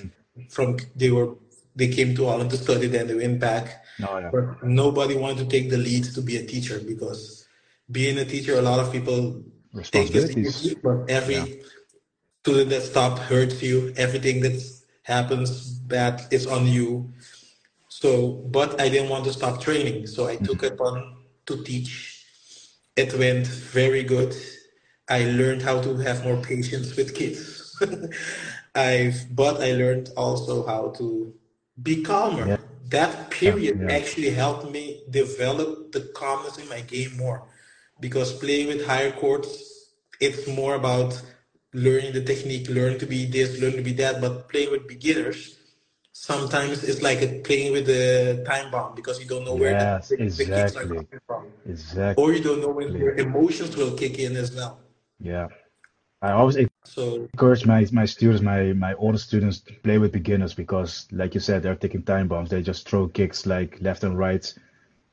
[0.50, 1.30] from they were
[1.76, 3.84] they came to Holland to study, then they went back.
[4.04, 4.30] Oh yeah.
[4.34, 7.48] But nobody wanted to take the lead to be a teacher because
[7.92, 9.44] being a teacher, a lot of people
[9.92, 11.62] take seriously, but every
[12.42, 13.94] student that stop hurts you.
[13.98, 14.62] Everything that
[15.04, 17.12] happens bad is on you.
[17.90, 20.74] So, but I didn't want to stop training, so I took mm-hmm.
[20.74, 22.24] it on to teach.
[22.96, 24.36] It went very good.
[25.10, 27.76] I learned how to have more patience with kids.
[28.76, 31.34] I've, but I learned also how to
[31.82, 32.48] be calmer.
[32.48, 32.58] Yeah.
[32.90, 33.98] That period Yeah.
[33.98, 37.48] actually helped me develop the calmness in my game more
[38.00, 39.52] because playing with higher courts,
[40.20, 41.22] it's more about
[41.74, 44.22] learning the technique, learning to be this, learning to be that.
[44.22, 45.58] But playing with beginners,
[46.12, 50.18] sometimes it's like playing with a time bomb because you don't know where Yes, the,
[50.18, 50.98] the kicks are exactly.
[50.98, 52.24] coming from, Exactly.
[52.24, 54.80] or you don't know when your emotions will kick in as well.
[55.20, 55.48] Yeah.
[56.22, 60.54] I always So encourage my my students, my my older students, to play with beginners
[60.54, 62.50] because, like you said, they're taking time bombs.
[62.50, 64.54] They just throw kicks like left and right,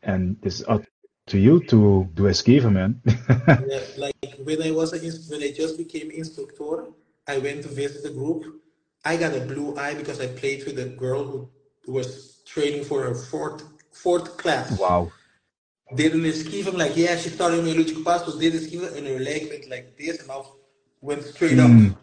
[0.03, 0.83] and up
[1.27, 3.01] to you to do esquiva, man.
[3.59, 4.99] Yeah, like when I was a,
[5.31, 6.87] when I just became instructor,
[7.27, 8.45] I went to visit the group.
[9.05, 11.51] I got a blue eye because I played with a girl
[11.85, 13.63] who was training for her fourth
[13.93, 14.71] fourth class.
[14.79, 15.13] wow.
[15.95, 16.69] Did an esquiva.
[16.69, 19.69] I'm like, yeah, she started meia lua de compasso, did esquiva, and her leg went
[19.69, 20.41] like this, and I
[21.01, 21.71] went straight up.
[21.71, 21.97] Mm,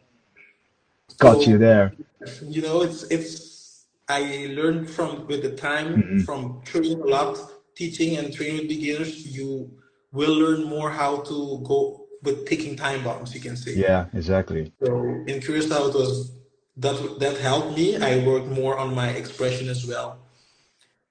[1.19, 1.93] got So you there.
[2.41, 3.85] you know, it's it's.
[4.09, 6.25] I learned from with the time Mhm.
[6.25, 7.37] from training a lot
[7.75, 9.71] teaching and training with beginners, you
[10.11, 13.75] will learn more how to go with ticking time bombs, you can say.
[13.75, 14.71] Yeah, exactly.
[14.83, 16.31] So in Curacao, it was
[16.77, 17.97] that that helped me.
[17.97, 20.19] I worked more on my expression as well.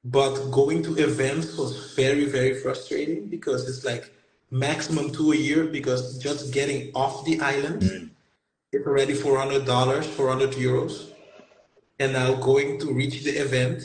[0.05, 4.13] But going to events was very, very frustrating because it's like
[4.51, 8.11] maximum two a year because just getting off the island Mm.
[8.73, 11.11] is already four hundred dollars, four hundred euros.
[12.01, 13.83] And now going to reach the event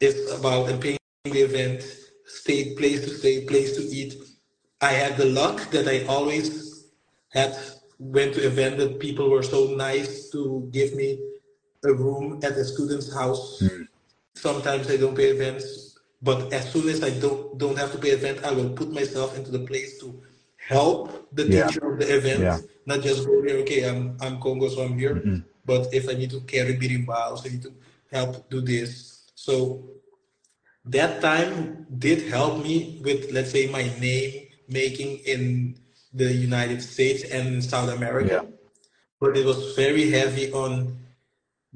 [0.00, 0.98] is about and paying
[1.30, 1.82] the event,
[2.24, 4.14] stay place to stay, place to eat.
[4.80, 6.84] I had the luck that I always
[7.30, 7.56] had
[7.98, 11.18] went to event that people were so nice to give me
[11.84, 13.60] a room at the student's house.
[13.60, 13.82] Hmm.
[14.34, 18.10] Sometimes I don't pay events, but as soon as I don't don't have to pay
[18.10, 20.12] event, I will put myself into the place to
[20.56, 21.66] help the Yeah.
[21.66, 22.58] teacher of the event, Yeah.
[22.84, 23.58] not just go there.
[23.64, 25.14] Okay, I'm I'm Congo, so I'm here.
[25.16, 25.40] Mm-hmm.
[25.64, 27.72] But if I need to carry berimbau, I need to
[28.12, 29.22] help do this.
[29.34, 29.88] So
[30.86, 35.76] that time did help me with, let's say, my name making in
[36.12, 38.42] the United States and South America.
[38.44, 38.50] Yeah.
[39.20, 40.96] But it was very heavy on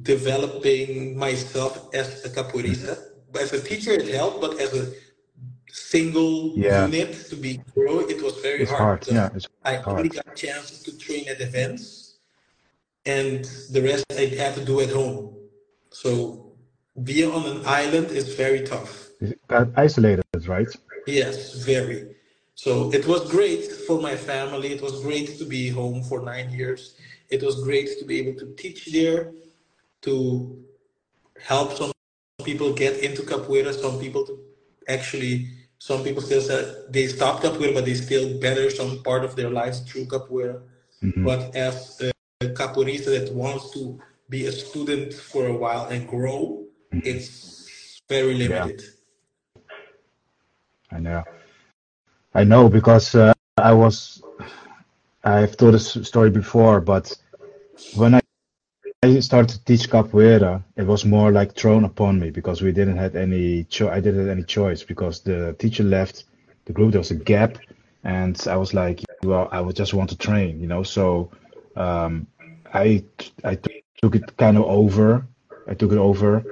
[0.03, 2.99] developing myself as a capoeirista.
[3.39, 4.93] As a teacher, it helped, but as a
[5.73, 6.87] single Yeah.
[6.87, 8.83] unit to be grow, it was very It's hard.
[8.83, 9.01] hard.
[9.01, 10.15] because Yeah, it's I only hard.
[10.15, 12.15] got chances to train at events,
[13.07, 15.35] and the rest I had to do at home.
[15.91, 16.50] So
[17.05, 19.09] being on an island is very tough.
[19.77, 20.69] Isolated, right?
[21.07, 22.15] Yes, very.
[22.55, 24.69] So it was great for my family.
[24.73, 26.95] It was great to be home for nine years.
[27.29, 29.33] It was great to be able to teach there,
[30.03, 30.63] to
[31.41, 31.93] help some
[32.45, 33.73] people get into capoeira.
[33.73, 34.39] Some people to
[34.89, 39.37] actually, some people still say they stopped capoeira, but they still better some part of
[39.37, 40.61] their lives through capoeira.
[41.03, 41.25] Mm-hmm.
[41.25, 42.13] But as a
[42.45, 48.83] capoeirista that wants to be a student for a while and grow, it's very limited.
[50.93, 51.25] I know.
[52.35, 54.23] I know because uh, I was.
[55.23, 57.15] I've told this story before, but
[57.95, 58.21] when I,
[59.03, 62.97] I started to teach capoeira, it was more like thrown upon me because we didn't
[62.97, 63.65] have any.
[63.65, 66.25] Cho- I didn't have any choice because the teacher left
[66.65, 66.93] the group.
[66.93, 67.59] There was a gap,
[68.05, 70.83] and I was like, well, I would just want to train, you know.
[70.83, 71.31] So
[71.77, 72.27] um,
[72.73, 73.05] I
[73.45, 73.59] I
[74.03, 75.27] took it kind of over.
[75.69, 76.45] I took it over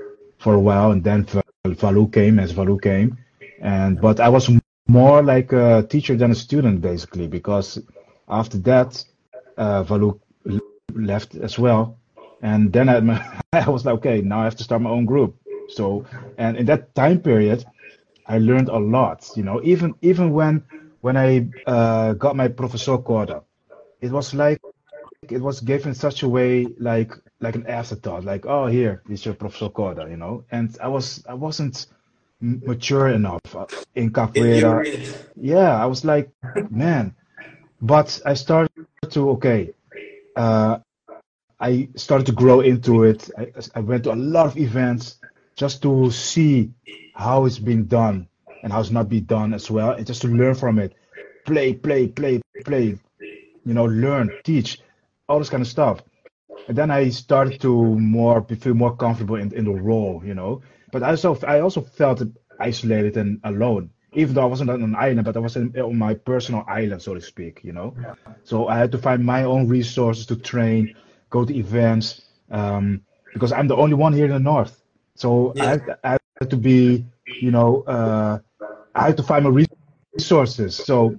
[0.48, 3.18] for a while, and then Val- Valu came as Valu came,
[3.60, 4.50] and but I was
[4.88, 7.78] more like a teacher than a student basically because
[8.28, 9.04] after that
[9.58, 10.20] uh, Valu
[10.94, 11.98] left as well,
[12.42, 15.36] and then I, I was like, okay, now I have to start my own group.
[15.66, 16.06] So,
[16.38, 17.64] and in that time period,
[18.26, 19.30] I learned a lot.
[19.34, 20.64] You know, even even when
[21.00, 23.42] when I uh, got my professor quota,
[24.00, 24.58] it was like
[25.22, 29.34] it was given such a way like like an afterthought like oh here is your
[29.34, 30.44] professor quota you know?
[30.50, 31.86] And i was i wasn't
[32.40, 34.84] mature enough uh, in capoeira.
[35.36, 36.30] Yeah i was like
[36.70, 37.14] man.
[37.80, 38.70] But i started
[39.10, 39.72] to okay
[40.36, 40.78] uh
[41.60, 43.28] i started to grow into it.
[43.36, 45.18] I, I went to a lot of events
[45.56, 46.70] just to see
[47.14, 48.28] how it's been done
[48.62, 50.94] and how it's not been done as well and just to learn from it.
[51.44, 52.96] Play play play play
[53.64, 54.80] you know learn teach
[55.28, 56.02] all this kind of stuff
[56.68, 60.60] and then i started to more feel more comfortable in, in the role you know
[60.90, 62.22] but i also i also felt
[62.60, 65.96] isolated and alone even though i wasn't on an island but i was in, on
[65.96, 68.14] my personal island so to speak you know Yeah.
[68.42, 70.94] so i had to find my own resources to train
[71.30, 74.82] go to events um, because i'm the only one here in the north
[75.14, 75.70] so I, Yeah.
[75.70, 77.04] had, I had to be
[77.40, 78.38] you know uh,
[78.94, 79.64] i had to find my
[80.16, 81.18] resources so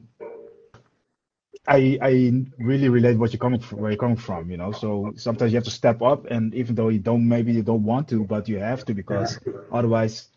[1.69, 2.11] I I
[2.57, 4.71] really relate what you're coming from, where you're coming from, you know.
[4.71, 7.83] So sometimes you have to step up, and even though you don't, maybe you don't
[7.83, 9.39] want to, but you have to because
[9.71, 10.29] otherwise,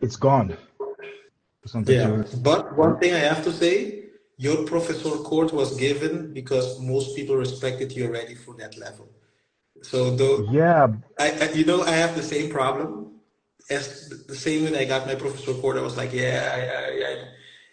[0.00, 0.56] it's gone.
[1.66, 4.04] Sometimes Yeah, but one thing I have to say,
[4.38, 9.08] your professor court was given because most people respected you already for that level.
[9.82, 13.20] So though yeah, I, I you know I have the same problem
[13.70, 15.76] as the same when I got my professor court.
[15.78, 17.28] I was like, yeah, I, I, I.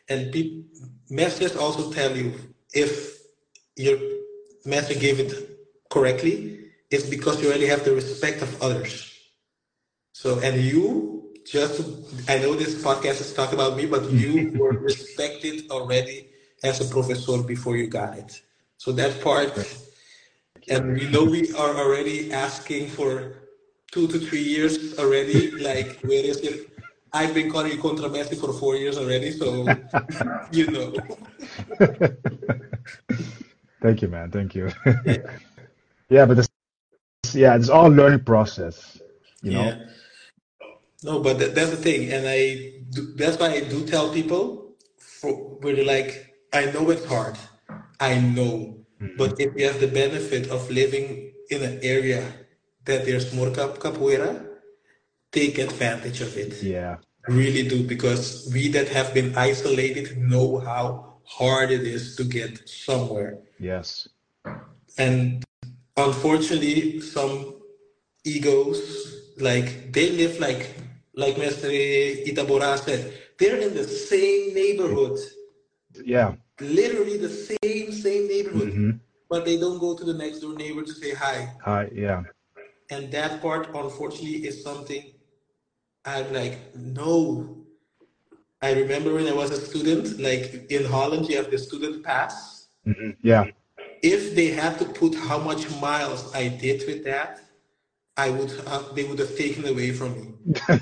[0.09, 0.63] and people
[1.09, 2.33] masters also tell you
[2.73, 3.21] if
[3.75, 3.97] your
[4.65, 5.33] master gave it
[5.89, 9.13] correctly, it's because you already have the respect of others.
[10.13, 11.81] So, and you just,
[12.29, 16.29] I know this podcast is talking about me, but you were respected already
[16.63, 18.41] as a professor before you got it.
[18.77, 19.53] So that part,
[20.69, 23.33] and we know we are already asking for
[23.91, 25.59] two to three years already.
[25.59, 26.76] Like, where is it?
[27.13, 29.65] I've been calling Mestre for four years already, so
[30.51, 30.93] you know.
[33.81, 34.69] thank you, man, thank you.
[36.09, 36.49] yeah, but this,
[37.33, 38.99] yeah, it's all learning process,
[39.41, 39.63] you know.
[39.63, 39.85] Yeah.
[41.03, 44.73] no, but that, that's the thing, and I do, that's why I do tell people
[44.97, 47.37] for where they're like, I know it's hard,
[47.99, 49.17] I know, mm-hmm.
[49.17, 52.23] but if you have the benefit of living in an area
[52.85, 54.46] that there's more cap- capoeira,
[55.39, 56.53] take advantage of it.
[56.63, 56.97] Yeah.
[57.27, 60.83] Really do because we that have been isolated know how
[61.37, 63.33] hard it is to get somewhere.
[63.59, 64.07] Yes.
[64.97, 65.43] And
[65.97, 67.33] unfortunately, some
[68.23, 68.79] egos
[69.47, 70.63] like they live like
[71.23, 71.67] like Mr.
[72.29, 73.01] Itabora said,
[73.39, 75.17] they're in the same neighborhood,
[76.15, 76.35] Yeah.
[76.61, 78.91] literally the same same neighborhood, hmm
[79.29, 81.37] but they don't go to the next door neighbor to say hi.
[81.69, 81.83] Hi.
[82.03, 82.23] Yeah.
[82.89, 85.03] And that part, unfortunately, is something
[86.07, 87.57] I'm like, no.
[88.61, 92.69] I remember when I was a student, like in Holland, you have the student pass.
[92.85, 93.43] hmm Yeah.
[94.01, 97.41] If they had to put how much miles I did with that,
[98.15, 100.27] I would have, they would have taken away from me.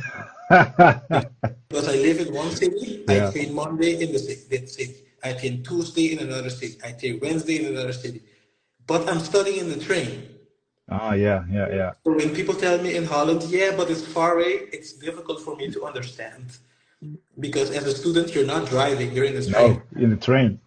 [1.69, 3.27] Because I live in one city, Yeah.
[3.27, 4.87] I train Monday in the city,
[5.23, 8.21] I train Tuesday in another city, I train Wednesday in another city.
[8.85, 10.34] But I'm studying in the train.
[10.89, 11.13] Ah.
[11.13, 11.43] Yeah.
[11.51, 11.67] Yeah.
[11.69, 11.91] Yeah.
[12.05, 15.55] So when people tell me in Holland, yeah, but it's far away, it's difficult for
[15.55, 16.57] me to understand.
[17.39, 19.81] Because as a student, you're not driving, you're in the train.
[19.93, 20.59] No, in the train.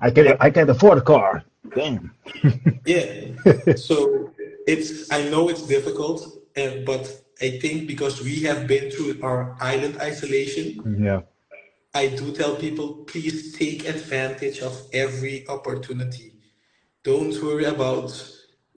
[0.00, 1.44] I can I can't afford a car.
[1.74, 2.12] Damn.
[2.86, 3.74] Yeah.
[3.76, 4.30] so
[4.66, 6.20] it's I know it's difficult,
[6.56, 7.04] and but
[7.40, 11.20] I think because we have been through our island isolation, Yeah.
[11.94, 16.32] I do tell people please take advantage of every opportunity.
[17.04, 18.10] Don't worry about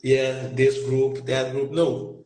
[0.04, 1.72] yeah this group that group.
[1.72, 2.26] No,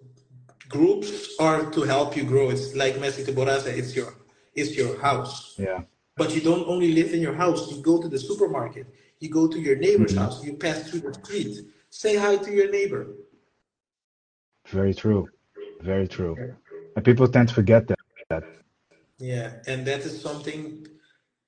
[0.69, 2.49] groups are to help you grow.
[2.49, 4.13] It's like Messi Tebora said, it's your
[4.55, 5.55] it's your house.
[5.57, 5.81] Yeah.
[6.17, 7.71] But you don't only live in your house.
[7.71, 8.88] You go to the supermarket.
[9.19, 10.17] You go to your neighbor's Mhm.
[10.17, 10.43] house.
[10.43, 11.53] You pass through the street.
[11.89, 13.07] Say hi to your neighbor.
[14.67, 15.29] Very true.
[15.81, 16.36] Very true.
[16.95, 17.97] And people tend to forget that.
[18.29, 18.43] that.
[19.19, 20.88] Yeah, and that is something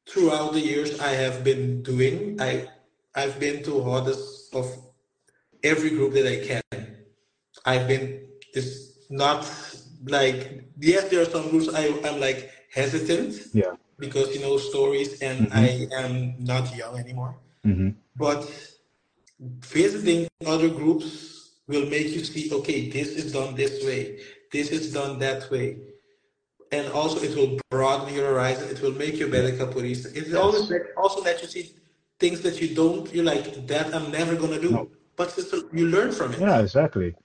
[0.10, 2.40] throughout the years I have been doing.
[2.40, 2.68] I
[3.16, 4.66] I've been to hardest of
[5.64, 6.62] every group that I can.
[7.66, 9.42] I've been it's not
[10.06, 13.74] like yes, there are some groups I I'm like hesitant Yeah.
[14.00, 15.56] because you know stories and Mhm.
[15.64, 15.68] I
[16.02, 17.34] am not young anymore.
[17.64, 18.42] hmm But
[19.40, 21.08] visiting other groups
[21.68, 24.20] will make you see, okay, this is done this way,
[24.52, 25.78] this is done that way.
[26.72, 30.16] And also it will broaden your horizon, it will make you a better capoeirista.
[30.16, 31.72] It will always also let you see
[32.20, 34.72] things that you don't, you're like, that I'm never gonna do.
[34.72, 34.90] No.
[35.16, 36.40] But it's a- you learn from it.
[36.40, 37.16] Yeah, exactly.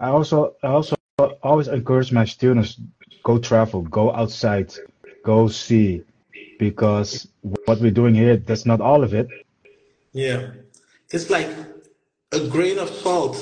[0.00, 0.96] I also I also
[1.42, 2.80] always encourage my students
[3.22, 4.74] go travel, go outside,
[5.24, 6.02] go see,
[6.58, 7.28] because
[7.66, 9.30] what we're doing here, that's not all of it.
[10.12, 10.50] Yeah.
[11.10, 11.50] It's like
[12.32, 13.36] a grain of salt,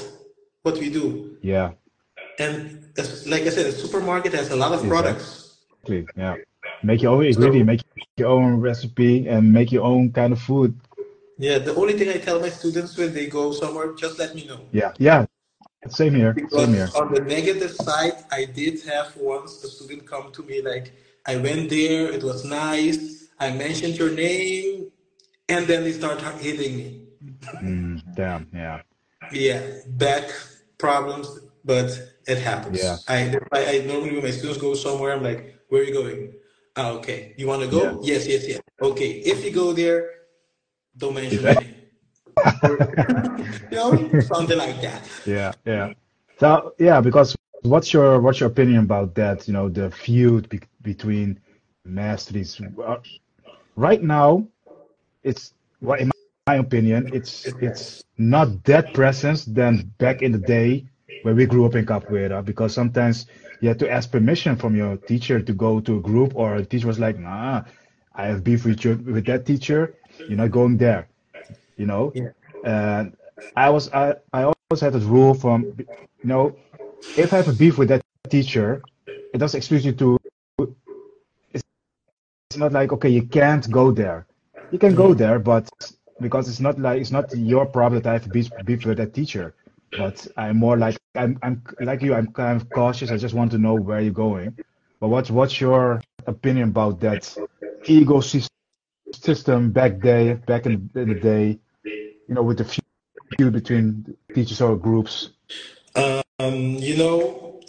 [0.62, 1.36] what we do.
[1.42, 1.72] Yeah,
[2.38, 2.88] And
[3.26, 4.88] like I said, a supermarket has a lot of Exactly.
[4.90, 5.56] products.
[5.84, 6.08] exactly.
[6.16, 6.36] Yeah,
[6.82, 7.82] make your own ingredient, make
[8.16, 10.78] your own recipe, and make your own kind of food.
[11.40, 14.46] Yeah, the only thing I tell my students when they go somewhere, just let me
[14.46, 14.60] know.
[14.72, 15.24] Yeah, yeah.
[15.88, 16.36] Same here.
[16.50, 16.90] Same here.
[16.94, 20.92] On the negative side, I did have once a student come to me like,
[21.24, 24.92] I went there, it was nice, I mentioned your name,
[25.48, 27.06] and then they start hitting me.
[27.62, 28.46] Mm, damn.
[28.52, 28.82] Yeah.
[29.32, 30.28] Yeah, back
[30.76, 31.88] problems, but
[32.26, 32.82] it happens.
[32.82, 32.98] Yeah.
[33.08, 36.34] I, I normally when my students go somewhere, I'm like, where are you going?
[36.76, 37.32] Ah, okay.
[37.38, 37.82] You want to go?
[37.82, 38.12] Yeah.
[38.12, 38.60] Yes, yes, yes.
[38.82, 39.10] Okay.
[39.24, 40.19] If you go there,
[41.00, 41.60] don't mention Yeah.
[42.62, 45.08] you know, something like that.
[45.24, 45.92] Yeah, yeah.
[46.40, 49.46] So yeah, because what's your what's your opinion about that?
[49.48, 51.40] You know, the feud be between
[51.84, 52.60] masteries.
[53.76, 54.48] Right now,
[55.22, 56.10] it's well, in
[56.46, 60.86] my opinion, it's it's not that presence than back in the day
[61.22, 62.44] when we grew up in capoeira.
[62.44, 63.26] Because sometimes
[63.60, 66.64] you had to ask permission from your teacher to go to a group, or a
[66.64, 67.64] teacher was like, "Nah,
[68.14, 69.94] I have beef with you with that teacher.
[70.26, 71.08] You're not going there."
[71.76, 72.12] You know.
[72.14, 72.30] Yeah.
[72.64, 73.16] And
[73.56, 75.86] I was I, I always had this rule from you
[76.24, 76.56] know
[77.16, 80.18] if I have a beef with that teacher, it doesn't excuse you to
[81.52, 81.64] it's,
[82.50, 84.26] it's not like okay you can't go there.
[84.70, 85.68] You can go there, but
[86.20, 88.98] because it's not like it's not your problem that I have a beef, beef with
[88.98, 89.54] that teacher.
[89.96, 93.10] But I'm more like I'm I'm like you, I'm kind of cautious.
[93.10, 94.56] I just want to know where you're going.
[95.00, 97.36] But what's what's your opinion about that
[97.86, 98.48] ego sys-
[99.12, 101.58] system back day back in, in the day?
[101.84, 105.30] You know, with the feud between teachers or groups.
[105.96, 106.22] Um,
[106.78, 107.60] you know,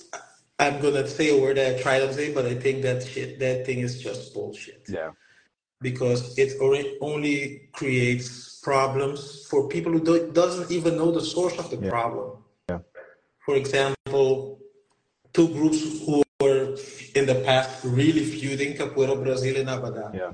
[0.59, 3.39] I'm gonna say a word that I try to say, but I think that shit,
[3.39, 4.85] that thing is just bullshit.
[4.87, 5.11] Yeah.
[5.81, 11.57] Because it already only creates problems for people who do, doesn't even know the source
[11.57, 11.89] of the Yeah.
[11.89, 12.43] problem.
[12.69, 12.79] Yeah.
[13.45, 14.59] For example,
[15.33, 16.77] two groups who were
[17.15, 20.13] in the past really feuding Capoeira Brasil and Abadá.
[20.13, 20.33] Yeah.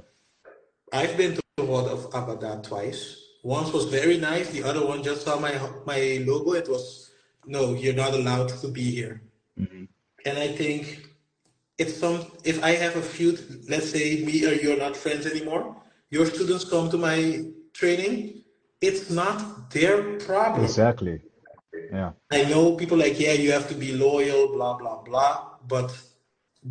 [0.94, 3.02] I've been to the world of Abadá twice.
[3.44, 4.50] Once was very nice.
[4.50, 5.54] The other one just saw my
[5.86, 6.54] my logo.
[6.54, 7.12] It was
[7.46, 9.22] no, you're not allowed to be here.
[9.58, 9.86] hmm
[10.26, 11.08] And I think
[11.78, 12.18] if some.
[12.44, 13.38] If I have a feud,
[13.70, 15.64] let's say me or you're not friends anymore.
[16.10, 17.20] Your students come to my
[17.74, 18.44] training.
[18.82, 20.64] It's not their problem.
[20.64, 21.22] Exactly.
[21.92, 22.12] Yeah.
[22.32, 25.34] I know people like, yeah, you have to be loyal, blah, blah, blah.
[25.68, 25.90] But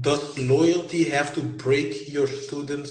[0.00, 2.90] does loyalty have to break your students,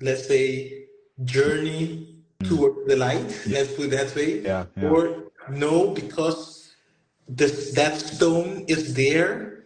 [0.00, 0.86] let's say,
[1.24, 3.42] journey toward the light?
[3.46, 4.40] Let's put it that way.
[4.42, 4.66] Yeah.
[4.76, 4.88] Yeah.
[4.88, 6.74] Or no, because
[7.28, 9.64] this, that stone is there,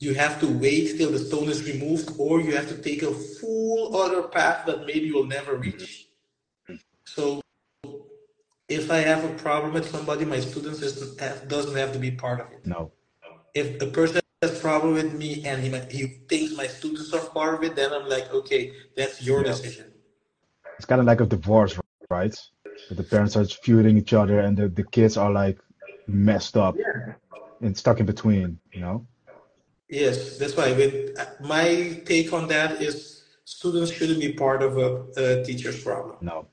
[0.00, 3.12] you have to wait till the stone is removed, or you have to take a
[3.12, 5.62] full other path that maybe you'll never mm-hmm.
[5.62, 6.06] reach.
[7.04, 7.40] So
[8.68, 12.10] if I have a problem with somebody, my students is, eh, doesn't have to be
[12.10, 12.66] part of it.
[12.66, 12.92] No.
[13.54, 17.20] If a person has a problem with me and he, he thinks my students are
[17.30, 19.52] part of it, then I'm like, okay, that's your Yeah.
[19.52, 19.92] decision.
[20.78, 21.78] It's kind of like a divorce,
[22.08, 22.34] right?
[22.90, 25.58] The parents are feuding each other, and the, the kids are like
[26.06, 26.76] messed up
[27.60, 28.60] and stuck in between.
[28.72, 29.06] You know?
[29.90, 30.72] Yes, that's why.
[30.72, 36.16] With my take on that is students shouldn't be part of a, a teacher's problem.
[36.20, 36.46] No.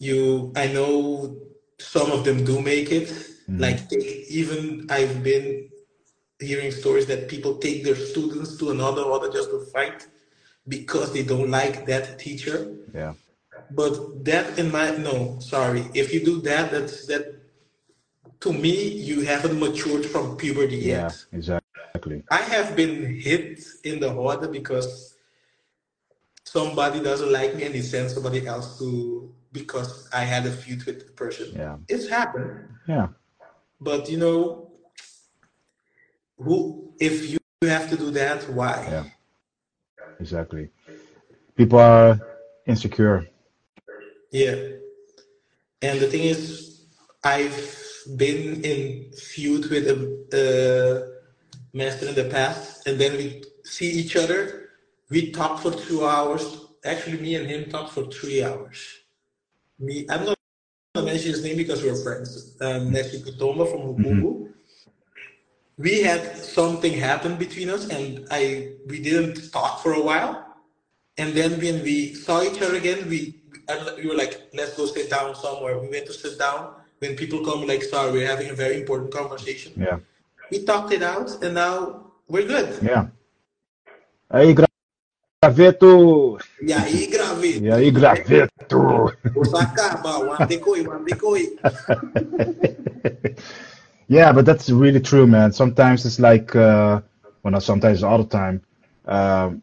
[0.00, 1.38] You, I know
[1.78, 3.08] some of them do make it.
[3.48, 3.60] Mhm.
[3.60, 3.80] Like
[4.28, 5.70] even I've been
[6.44, 10.06] hearing stories that people take their students to another roda just to fight
[10.68, 12.74] because they don't like that teacher.
[12.94, 13.14] Yeah.
[13.70, 15.84] But that in my no, sorry.
[15.94, 17.40] If you do that, that's that.
[18.40, 21.02] To me, you haven't matured from puberty Yeah.
[21.04, 21.24] yet.
[21.32, 22.22] Exactly.
[22.30, 25.14] I have been hit in the roda because
[26.44, 30.84] somebody doesn't like me and they send somebody else to because I had a feud
[30.84, 31.52] with the person.
[31.54, 31.76] Yeah.
[31.88, 32.68] It's happened.
[32.86, 33.08] Yeah.
[33.80, 34.63] But you know,
[36.38, 38.86] who if you have to do that, why?
[38.90, 39.04] Yeah.
[40.20, 40.70] Exactly.
[41.56, 42.20] People are
[42.66, 43.26] insecure.
[44.30, 44.54] Yeah.
[45.82, 46.86] And the thing is,
[47.22, 47.56] I've
[48.16, 49.96] been in feud with a,
[50.32, 54.70] a master in the past, and then we see each other.
[55.10, 56.60] We talk for two hours.
[56.84, 58.78] Actually, me and him talk for three hours.
[59.78, 60.36] Me, I'm not
[60.94, 62.56] gonna mention his name because we're friends.
[62.60, 64.43] Um, Nessie Kutomba from Hukungu.
[65.76, 70.46] We had something happen between us, and I we didn't talk for a while.
[71.18, 73.42] And then when we saw each other again, we
[73.98, 75.78] we were like, let's go sit down somewhere.
[75.78, 76.74] We went to sit down.
[77.00, 79.72] When people come, like, sorry, we're having a very important conversation.
[79.76, 79.98] Yeah.
[80.50, 82.78] We talked it out, and now we're good.
[82.82, 83.10] Yeah.
[84.30, 86.38] Aí, graveto!
[86.62, 87.58] E aí, gravei.
[87.60, 89.12] E aí, graveto!
[89.34, 91.58] Você acaba, one decoy, one decoy.
[94.08, 95.52] Yeah, but that's really true, man.
[95.52, 97.00] Sometimes it's like, uh,
[97.42, 98.62] well, not sometimes, all the time.
[99.06, 99.62] Um,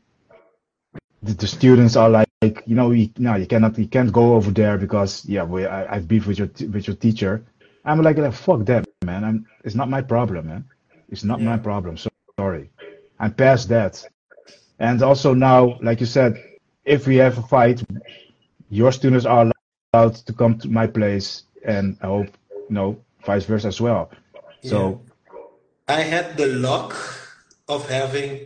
[1.24, 2.28] the, the students are like,
[2.66, 5.96] you know, you, no, you cannot, you can't go over there because, yeah, we, I,
[5.96, 7.44] I've beef with your, with your teacher.
[7.86, 9.24] I'm like, like, fuck that, man.
[9.24, 10.66] I'm, it's not my problem, man.
[11.10, 11.98] It's not my problem.
[11.98, 12.70] So sorry.
[13.20, 14.04] I'm past that.
[14.80, 16.44] And also now, like you said,
[16.86, 17.84] if we have a fight,
[18.70, 19.52] your students are
[19.94, 24.10] allowed to come to my place, and I hope, you know, vice versa as well.
[24.64, 25.02] So,
[25.88, 26.94] I had the luck
[27.68, 28.46] of having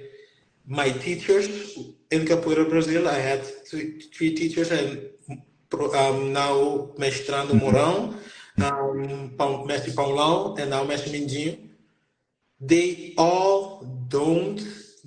[0.68, 1.78] my teachers
[2.11, 3.07] in Capoeira Brasil.
[3.07, 5.09] I had three, three teachers, and
[5.74, 8.16] um, now mestrando Mourão,
[8.57, 11.59] um, Mestre Paulão, and now Mestre Mindinho.
[12.59, 14.61] They all don't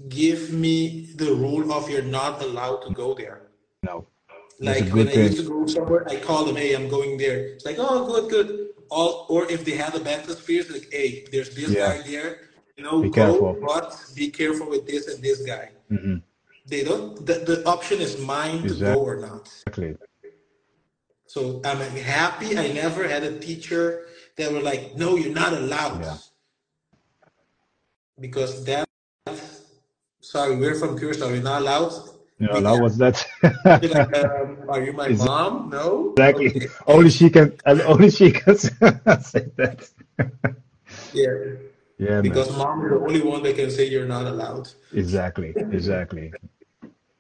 [0.09, 3.49] give me the rule of you're not allowed to go there.
[3.83, 4.07] no,
[4.61, 7.55] Like when I used to go somewhere, I call them, hey, I'm going there.
[7.55, 8.68] It's like, oh, good, good.
[8.91, 11.89] All, or if they have a bad experience, like, hey, there's this Yeah.
[11.97, 12.31] guy there,
[12.77, 13.59] you know, Be go, careful.
[13.67, 15.71] but be careful with this and this guy.
[15.89, 16.17] hmm
[16.67, 17.25] They don't.
[17.29, 19.43] The, the option is mine to go or not.
[19.67, 19.97] exactly.
[21.27, 21.79] So I'm
[22.17, 22.57] happy.
[22.57, 26.01] I never had a teacher that were like, no, you're not allowed.
[26.03, 26.17] Yeah.
[28.21, 28.85] Because that,
[30.21, 31.29] sorry, we're from Curacao.
[31.29, 31.93] We're not allowed.
[32.39, 33.27] You know, Be now what's that?
[33.65, 35.71] Like, um, are you my mom?
[35.71, 36.13] No.
[36.13, 36.47] exactly.
[36.49, 36.67] Okay.
[36.87, 37.57] Only she can.
[37.67, 39.89] Only she can say that.
[41.13, 41.35] Yeah.
[41.99, 42.23] Yeah, man.
[42.23, 44.69] Because mom is the only one that can say you're not allowed.
[44.93, 45.53] Exactly.
[45.57, 46.33] Exactly.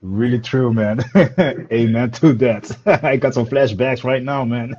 [0.00, 1.00] Really true, man.
[1.72, 2.70] Amen to that.
[2.86, 4.76] I got some flashbacks right now, man.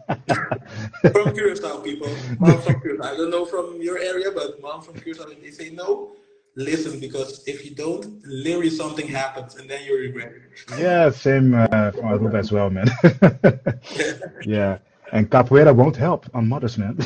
[1.12, 2.08] From Curacao, people.
[2.40, 3.06] Mom from Curacao.
[3.14, 6.14] I don't know from your area, but mom from Curacao, they say no,
[6.56, 10.80] listen, because if you don't, literally something happens and then you regret it.
[10.80, 12.88] yeah, same uh, from group as well, man.
[14.46, 14.78] yeah,
[15.12, 16.98] and capoeira won't help on mothers, man.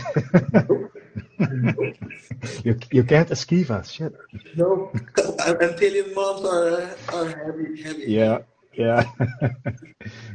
[2.63, 3.91] you you can't us.
[3.91, 4.13] Shit.
[4.55, 4.91] No,
[5.61, 8.03] Antillean moms are are heavy, heavy.
[8.07, 8.39] Yeah,
[8.73, 9.05] yeah.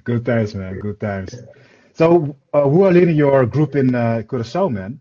[0.05, 0.79] Good times, man.
[0.79, 1.35] Good times.
[1.95, 5.01] So, uh, who are leading your group in uh, Curacao, man?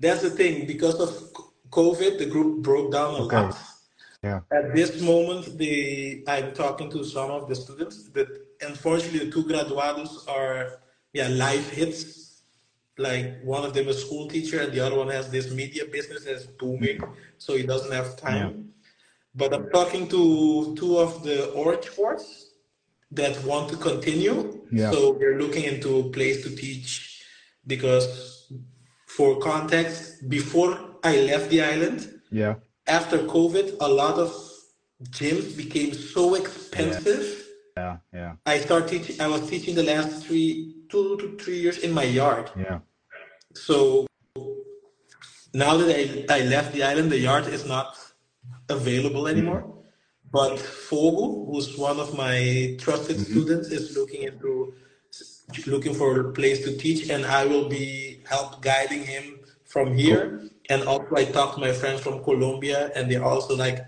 [0.00, 0.66] That's the thing.
[0.66, 1.32] Because of
[1.70, 3.36] COVID, the group broke down a Okay.
[3.36, 3.58] lot.
[4.22, 4.40] Yeah.
[4.52, 8.28] At this moment, the I'm talking to some of the students, that
[8.60, 10.80] unfortunately, the two graduados are
[11.12, 12.42] yeah live hits.
[12.98, 16.24] Like one of them is school teacher, and the other one has this media business
[16.24, 17.00] that's booming,
[17.38, 18.50] so he doesn't have time.
[18.50, 18.62] Yeah.
[19.34, 22.50] But I'm talking to two of the orange force
[23.12, 24.60] that want to continue.
[24.70, 24.90] Yeah.
[24.90, 27.22] So we're looking into a place to teach
[27.66, 28.52] because,
[29.06, 32.54] for context, before I left the island, Yeah.
[32.86, 34.30] after COVID, a lot of
[35.10, 37.46] gyms became so expensive.
[37.76, 37.96] Yeah.
[38.12, 38.32] Yeah.
[38.46, 39.20] I started teaching.
[39.20, 42.50] I was teaching the last three, two to three years in my yard.
[42.56, 42.80] Yeah.
[43.54, 44.06] So
[45.54, 47.96] now that I, I left the island, the yard is not
[48.68, 49.62] available anymore.
[49.62, 49.78] Mm-hmm.
[50.32, 53.32] But Fogo, who's one of my trusted mm-hmm.
[53.32, 54.74] students, is looking into
[55.66, 60.48] looking for a place to teach, and I will be help guiding him from here.
[60.70, 63.84] And also, I talked to my friends from Colombia, and they're also like,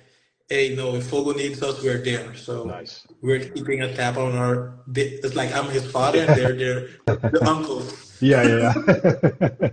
[0.51, 3.07] "Hey, no, if Fogo needs us, we're there." So Nice.
[3.23, 4.75] we're keeping a tap on our.
[4.95, 8.19] It's like I'm his father, and they're they're the uncles.
[8.21, 8.43] Yeah.
[8.43, 8.61] Yeah.
[8.67, 9.69] Yeah.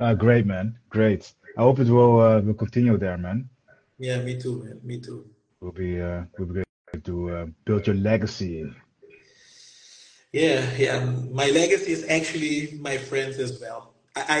[0.04, 0.76] uh, great, man.
[0.90, 1.32] Great.
[1.56, 3.48] I hope it will uh, will continue there, man.
[3.98, 4.80] Yeah, me too, man.
[4.82, 5.24] Me too.
[5.60, 8.66] Will be uh, will be great to uh, build your legacy.
[10.32, 11.04] Yeah, yeah.
[11.30, 13.87] My legacy is actually my friends as well.
[14.28, 14.38] I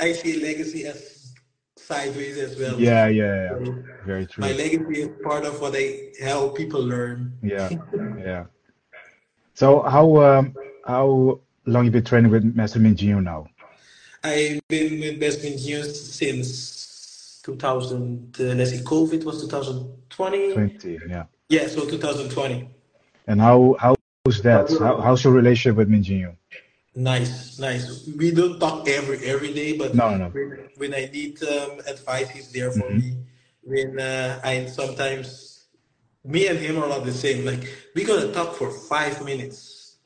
[0.00, 0.08] I.
[0.08, 1.34] I, see legacy as
[1.76, 2.80] sideways as well.
[2.80, 3.06] Yeah.
[3.08, 3.34] Yeah.
[3.34, 3.64] Yeah.
[3.64, 4.42] So Very true.
[4.42, 7.32] my legacy is part of what I help people learn.
[7.42, 7.70] Yeah.
[8.18, 8.44] Yeah.
[9.54, 10.54] So how um,
[10.86, 13.46] how long you been training with Master Mindinho now?
[14.24, 18.36] I've been with Best News since 2000.
[18.38, 20.52] Uh, let's see, COVID was 2020.
[20.52, 20.98] Twenty.
[21.08, 21.24] Yeah.
[21.48, 22.68] Yeah, so 2020.
[23.26, 24.70] And how how's that?
[24.78, 26.36] How, how's your relationship with Mindinho?
[26.94, 28.06] Nice, nice.
[28.06, 30.28] We don't talk every every day, but No, no.
[30.28, 32.96] when, when I need um, advice, he's there for Mhm.
[33.00, 33.16] me.
[33.64, 35.68] When uh, I sometimes,
[36.24, 37.46] me and him are not the same.
[37.46, 37.62] Like
[37.94, 39.96] we're gonna talk for five minutes,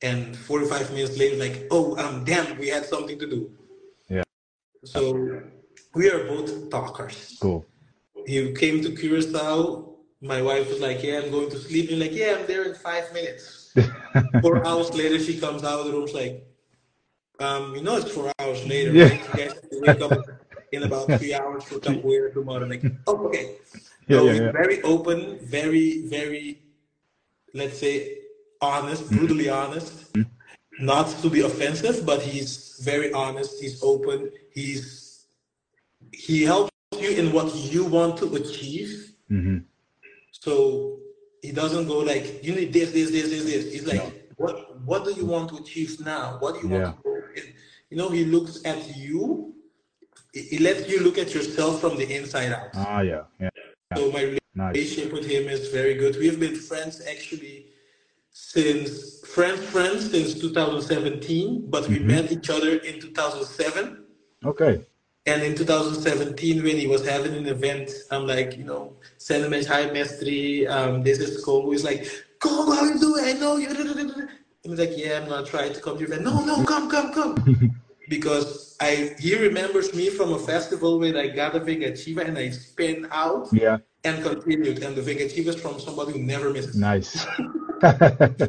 [0.00, 3.50] and 45 minutes later, like, oh, um, damn, we had something to do.
[4.08, 4.22] Yeah.
[4.84, 5.42] So
[5.94, 7.36] we are both talkers.
[7.40, 7.66] Cool.
[8.26, 9.96] He came to Curacao.
[10.20, 12.74] My wife was like, "Yeah, I'm going to sleep." And like, "Yeah, I'm there in
[12.76, 13.57] five minutes."
[14.40, 16.06] Four hours later, she comes out of the room.
[16.06, 16.46] She's like,
[17.40, 19.08] um, "You know, it's four hours later, Yeah.
[19.08, 19.20] right?
[19.28, 20.14] You guys wake up
[20.72, 23.56] in about three hours for capoeira tomorrow." Like, "Oh, okay."
[24.08, 24.52] Yeah, so yeah, yeah.
[24.52, 26.58] very open, very, very,
[27.54, 28.18] let's say,
[28.60, 29.16] honest, Mm-hmm.
[29.16, 30.04] brutally honest.
[30.78, 33.60] Not to be offensive, but he's very honest.
[33.60, 34.30] He's open.
[34.52, 35.26] He's
[36.12, 39.14] he helps you in what you want to achieve.
[39.28, 39.58] hmm
[40.32, 40.97] So
[41.42, 43.72] he doesn't go like, you need this, this, this, this, this.
[43.72, 44.12] He's like, No.
[44.36, 46.36] what what do you want to achieve now?
[46.40, 46.82] What do you Yeah.
[46.84, 47.14] want to go?
[47.90, 49.54] You know, he looks at you.
[50.32, 52.70] He lets you look at yourself from the inside out.
[52.74, 53.48] Ah, yeah, yeah,
[53.96, 54.74] So my nice.
[54.74, 56.16] relationship with him is very good.
[56.16, 57.66] We've been friends actually
[58.30, 62.04] since friends friends since 2017, but we Mhm.
[62.06, 64.04] met each other in 2007.
[64.44, 64.84] Okay.
[65.26, 69.52] And in 2017, when he was having an event, I'm like, you know, send him
[69.52, 70.68] a hi, Mestri.
[70.68, 71.70] Um, this is Congo.
[71.70, 72.06] He's like,
[72.40, 73.24] Congo, how you doing?
[73.24, 73.68] I know you.
[74.64, 76.24] And he's like, yeah, I'm gonna try to come to your event.
[76.24, 77.36] No, no, come, come, come.
[78.08, 82.50] because I he remembers me from a festival where I got a Vingativa and I
[82.50, 84.82] spin out Yeah, and continued.
[84.82, 86.74] And the Vingativa is from somebody who never misses.
[86.76, 87.24] nice.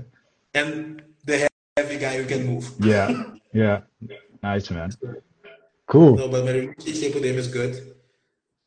[0.55, 1.47] And the
[1.78, 2.72] heavy guy who can move.
[2.80, 3.82] yeah, yeah,
[4.41, 4.89] nice, man.
[5.86, 6.17] Cool.
[6.17, 7.74] No, but my relationship with him is good.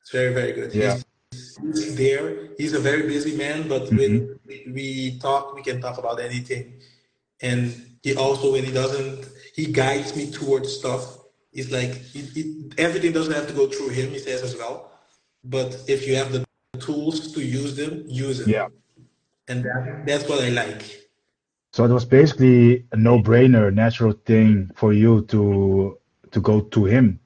[0.00, 0.72] It's very, very good.
[0.72, 0.94] Yeah.
[0.94, 1.05] He's
[1.97, 2.49] there.
[2.59, 4.72] He's a very busy man, but when mm-hmm.
[4.72, 6.74] we talk, we can talk about anything.
[7.41, 11.18] And he also, when he doesn't, he guides me towards stuff.
[11.53, 14.11] It's like he, he, everything doesn't have to go through him.
[14.11, 14.91] He says as well.
[15.45, 16.45] But if you have the
[16.78, 18.51] tools to use them, use them.
[18.51, 18.68] Yeah.
[19.49, 21.01] And that, that's what I like.
[21.72, 25.99] So it was basically a no-brainer, natural thing for you to
[26.30, 27.20] to go to him.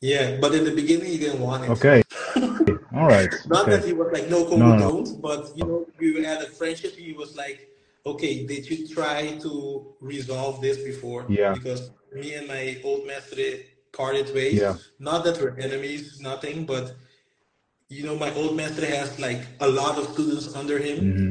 [0.00, 1.70] Yeah, but in the beginning, he didn't want it.
[1.70, 2.02] Okay.
[2.94, 3.32] All right.
[3.46, 4.90] Not that he was like, no, Congo No, no.
[4.90, 6.92] don't, but you know, we had a friendship.
[6.94, 7.68] He was like,
[8.06, 11.26] okay, did you try to resolve this before?
[11.28, 11.52] Yeah.
[11.54, 13.36] Because me and my old master
[13.92, 14.60] parted ways.
[14.60, 14.76] Yeah.
[14.98, 16.94] Not that we're enemies, nothing, but
[17.88, 21.30] you know, my old master has like a lot of students under him, hmm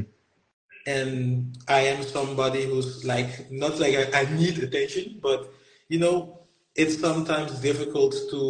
[0.86, 5.52] and I am somebody who's like, not like I, I need attention, but
[5.88, 6.37] you know,
[6.82, 8.42] it's sometimes difficult to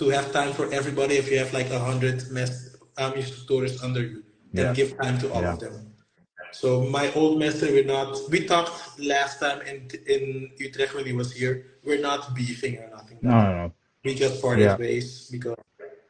[0.00, 4.02] to have time for everybody if you have like a hundred mes- um, instructors under
[4.10, 4.18] you
[4.52, 4.60] Yeah.
[4.68, 5.54] and give time to all Yeah.
[5.54, 5.74] of them.
[6.60, 6.68] So
[6.98, 8.10] my old master, we're not.
[8.34, 8.76] We talked
[9.12, 9.76] last time in
[10.14, 10.22] in
[10.66, 11.54] Utrecht when he was here.
[11.86, 13.18] We're not beefing or nothing.
[13.22, 13.66] No, no, no.
[14.04, 14.76] We just parted Yeah.
[14.84, 15.58] ways because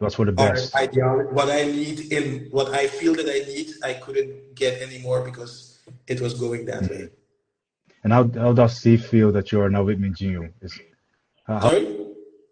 [0.01, 0.75] That's for the best.
[0.85, 2.25] ideology, what I need in
[2.57, 4.33] what I feel that I need, I couldn't
[4.63, 5.53] get anymore because
[6.13, 6.95] it was going that Mm-hmm.
[6.95, 7.18] way.
[8.05, 10.53] And how how does he feel that you are now with Mindinho?
[10.63, 10.79] Is
[11.47, 11.85] how, Sorry.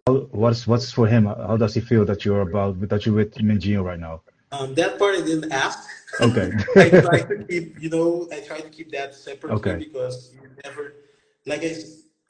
[0.06, 1.26] how- what's what's for him?
[1.26, 4.22] How does he feel that you're about that you're with Mindinho right now?
[4.52, 5.78] Um, that part I didn't ask.
[6.20, 6.50] Okay.
[6.76, 9.76] I try to keep, you know, I try to keep that separate Okay.
[9.76, 10.94] because you never,
[11.46, 11.62] like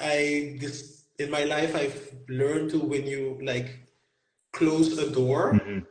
[0.01, 3.69] I this in my life I've learned to when you like
[4.53, 5.85] close a door, Mhm.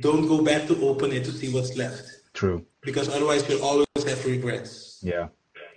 [0.00, 2.04] don't go back to open it to see what's left
[2.34, 2.64] True.
[2.82, 5.00] because otherwise you'll always have regrets.
[5.02, 5.28] Yeah.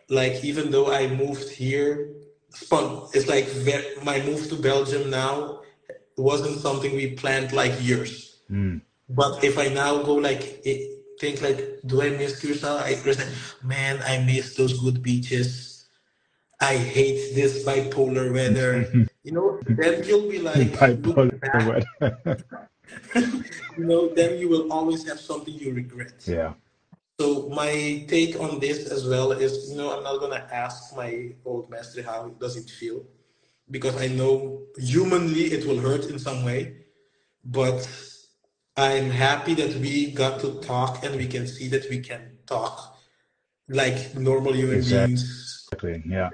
[0.10, 2.10] Like even though I moved here.
[3.14, 3.48] It's like
[4.04, 5.62] my move to Belgium now
[6.18, 8.42] wasn't something we planned like years.
[8.52, 8.82] Mm.
[9.10, 12.78] But if I now go like it, think like, do I miss Curacao?
[12.78, 12.96] I
[13.64, 15.86] man, I miss those good beaches.
[16.62, 19.08] I hate this bipolar weather.
[19.24, 22.44] you know, then you'll be like, Bipolar weather.
[23.78, 26.14] you know, then you will always have something you regret.
[26.26, 26.54] yeah.
[27.20, 31.34] So my take on this as well is, you know, I'm not gonna ask my
[31.44, 33.04] old master how does it feel,
[33.70, 36.86] because I know humanly it will hurt in some way,
[37.44, 37.82] but
[38.78, 42.98] I'm happy that we got to talk and we can see that we can talk
[43.68, 45.08] like normal human Exactly.
[45.08, 45.68] beings.
[45.74, 46.04] Exactly.
[46.08, 46.30] Yeah.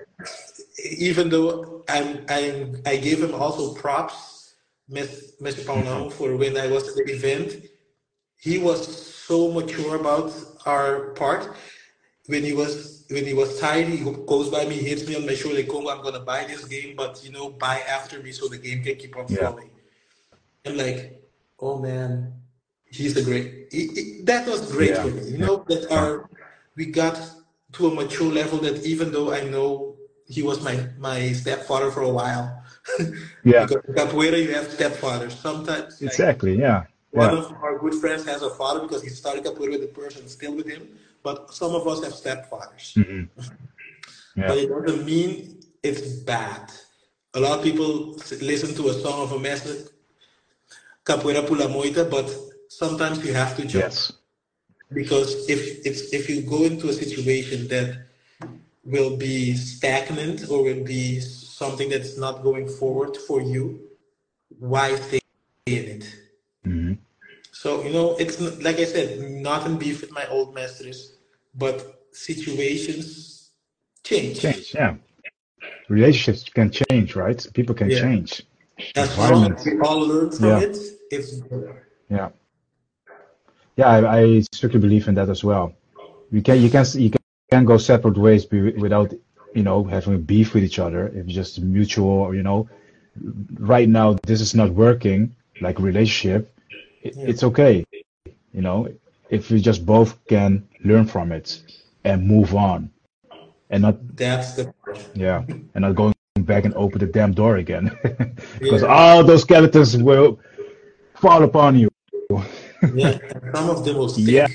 [0.99, 4.53] Even though I'm, I'm, I gave him also props,
[4.91, 5.41] Mr.
[5.41, 5.65] Mr.
[5.65, 7.55] Paulão, for when I was at the event.
[8.37, 8.79] He was
[9.25, 10.31] so mature about
[10.65, 11.55] our part.
[12.27, 15.35] When he was when he was tired, he goes by me, hits me on my
[15.35, 18.47] shoulder, like, Congo, I'm gonna buy this game, but you know, buy after me so
[18.47, 19.37] the game can keep on Yeah.
[19.51, 19.69] flowing.
[20.65, 21.21] I'm like,
[21.59, 22.33] oh man,
[22.85, 23.67] he's a great.
[23.71, 25.03] He, he- that was great Yeah.
[25.03, 25.21] for me.
[25.29, 26.29] You know that our
[26.75, 27.15] we got
[27.73, 29.95] to a mature level that even though I know
[30.27, 32.63] he was my my stepfather for a while.
[33.43, 33.65] Yeah.
[33.67, 35.33] because capoeira you have stepfathers.
[35.33, 36.57] Sometimes like, Exactly.
[36.57, 36.85] Yeah.
[37.15, 37.39] One Yeah.
[37.41, 40.53] of our good friends has a father because he started capoeira with the person still
[40.59, 40.83] with him.
[41.23, 42.85] But some of us have stepfathers.
[43.01, 43.29] Mhm.
[44.35, 44.47] Yeah.
[44.49, 45.31] But it doesn't mean
[45.87, 46.63] it's bad.
[47.37, 47.91] A lot of people
[48.53, 49.75] listen to a song of a master,
[51.05, 52.27] Capoeira Pula Moita, but
[52.69, 53.85] sometimes you have to jump.
[53.85, 54.11] Yes.
[54.99, 57.89] Because if it's if you go into a situation that
[58.93, 61.19] will be stagnant or will be
[61.59, 63.63] something that's not going forward for you,
[64.59, 65.19] why stay
[65.65, 66.05] in it?
[66.65, 66.93] Hmm
[67.51, 71.17] So you know, it's like I said, not in beef with my old masters,
[71.55, 71.75] but
[72.11, 73.51] situations
[74.03, 74.39] change.
[74.41, 74.75] Change.
[74.75, 74.95] Yeah.
[75.89, 77.45] Relationships can change, right?
[77.53, 78.01] People can Yeah.
[78.01, 78.43] change.
[78.95, 80.59] As long we all learn from Yeah.
[80.59, 80.77] it,
[81.11, 81.75] it's good.
[82.09, 82.29] Yeah.
[83.77, 85.73] Yeah, I, I strictly believe in that as well.
[86.31, 87.11] You can you can you
[87.51, 89.13] can go separate ways be- without
[89.53, 91.07] you know having beef with each other.
[91.07, 92.69] If it's just mutual, you know,
[93.59, 96.51] right now this is not working like a relationship.
[97.05, 97.29] It, Yeah.
[97.29, 97.85] It's okay,
[98.51, 98.87] you know,
[99.29, 101.61] if we just both can learn from it
[102.03, 102.89] and move on,
[103.69, 104.99] and not That's the part.
[105.13, 105.43] yeah,
[105.73, 107.85] and not going back and open the damn door again,
[108.59, 108.95] because Yeah.
[108.97, 110.39] all those skeletons will
[111.15, 111.89] fall upon you.
[112.93, 113.19] Yeah,
[113.53, 114.27] some of them will stick.
[114.27, 114.47] Yeah.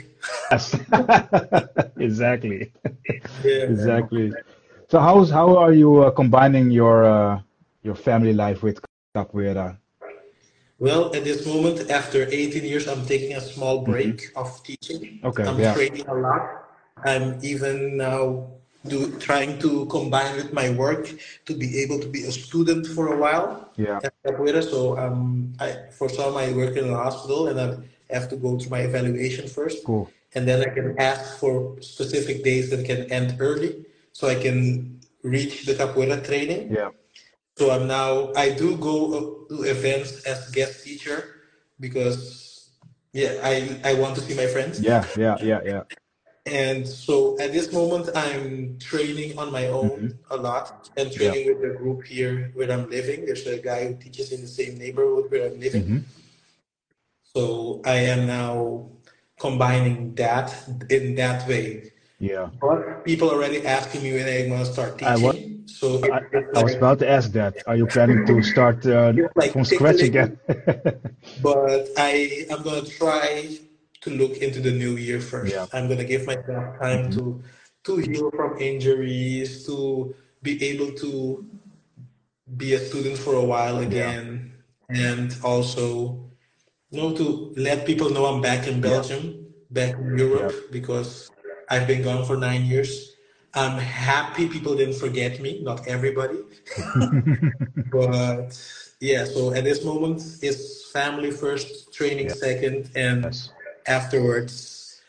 [0.51, 0.74] Yes.
[1.98, 2.72] exactly.
[3.44, 3.70] Yeah.
[3.70, 4.32] Exactly.
[4.88, 7.40] So how's how are you uh, combining your uh,
[7.82, 8.80] your family life with
[9.14, 9.79] capoeira?
[10.80, 15.20] Well, at this moment, after 18 years, I'm taking a small break of teaching.
[15.20, 15.26] Mm-hmm.
[15.28, 15.74] Okay, I'm yeah.
[15.74, 16.64] training a lot.
[17.04, 18.48] I'm even now
[18.88, 21.12] do, trying to combine with my work
[21.44, 24.00] to be able to be a student for a while Yeah.
[24.02, 24.64] at capoeira.
[24.64, 27.76] So um, I, for some, I work in a hospital and I
[28.14, 29.84] have to go through my evaluation first.
[29.84, 30.10] Cool.
[30.34, 34.98] And then I can ask for specific days that can end early so I can
[35.22, 36.72] reach the capoeira training.
[36.72, 36.90] Yeah.
[37.61, 39.20] So I'm now I do go uh,
[39.52, 41.44] to events as guest teacher
[41.76, 42.72] because
[43.12, 45.04] yeah I I want to see my friends Yeah.
[45.12, 45.36] Yeah.
[45.44, 45.61] Yeah.
[45.61, 45.84] Yeah.
[46.48, 51.61] and so at this moment I'm training on my own a lot and training with
[51.61, 53.28] the group here where I'm living.
[53.28, 55.84] There's a guy who teaches in the same neighborhood where I'm living.
[55.84, 56.00] Mhm.
[57.36, 57.44] So
[57.84, 58.88] I am now
[59.36, 60.48] combining that
[60.88, 61.92] in that way.
[62.20, 62.50] Yeah.
[62.60, 65.64] But people already asking me when I'm gonna start I wa- teaching.
[65.66, 66.20] so I,
[66.54, 67.62] I was about to ask that.
[67.66, 70.38] Are you planning to start uh, like from scratch again?
[71.42, 73.58] but I am gonna try
[74.02, 75.54] to look into the new year first.
[75.54, 75.66] Yeah.
[75.72, 77.42] I'm gonna give myself time to
[77.84, 81.44] to heal from injuries, to be able to
[82.56, 84.52] be a student for a while again,
[84.94, 86.30] and also
[86.90, 91.30] you know to let people know I'm back in Belgium, back in Europe, because
[91.70, 93.16] I've been gone for nine years.
[93.54, 96.38] I'm happy people didn't forget me, not everybody,
[97.92, 98.48] but
[99.00, 99.24] yeah.
[99.24, 102.34] So at this moment, it's family first, training Yeah.
[102.34, 103.50] second, and Yes.
[103.86, 105.00] afterwards,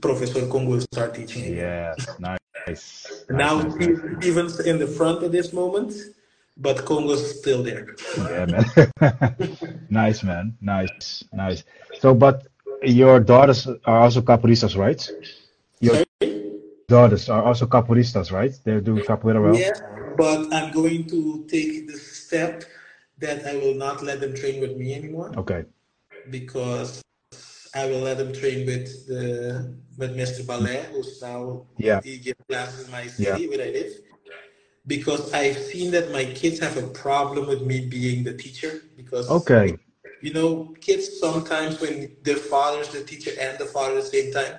[0.00, 1.54] Professor Congo will start teaching.
[1.56, 2.06] Yes.
[2.18, 2.38] Nice.
[2.68, 3.24] Nice.
[3.30, 4.26] Now nice, nice.
[4.26, 5.94] even in the front at this moment,
[6.56, 7.86] but Congo's still there.
[8.16, 8.64] Yeah, man.
[9.90, 10.56] nice, man.
[10.60, 11.64] Nice, nice.
[12.00, 12.46] So, but
[12.82, 15.00] your daughters are also capoeiristas, right?
[15.80, 16.52] Your Sorry?
[16.88, 18.52] daughters are also capoeiristas, right?
[18.64, 19.56] They're doing capoeira well.
[19.56, 19.80] Yes,
[20.16, 22.64] but I'm going to take the step
[23.18, 25.64] that I will not let them train with me anymore Okay.
[26.30, 27.02] because
[27.74, 30.46] I will let them train with the with Mr.
[30.46, 32.00] Ballet, who's now Yeah.
[32.02, 33.36] he gives classes in my Yeah.
[33.36, 33.92] city where I live.
[34.86, 39.30] Because I've seen that my kids have a problem with me being the teacher because
[39.30, 39.78] Okay.
[40.20, 44.32] you know, kids sometimes when their father's the teacher and the father at the same
[44.32, 44.58] time,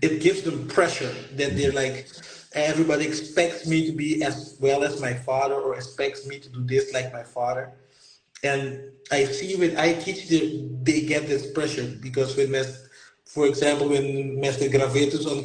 [0.00, 1.76] it gives them pressure that they're mm-hmm.
[1.76, 2.08] like,
[2.54, 6.62] everybody expects me to be as well as my father or expects me to do
[6.64, 7.72] this like my father.
[8.44, 8.80] And
[9.10, 12.52] I see when I teach, them they get this pressure because when,
[13.24, 14.70] for example, when Mr.
[14.70, 15.42] Gravetus on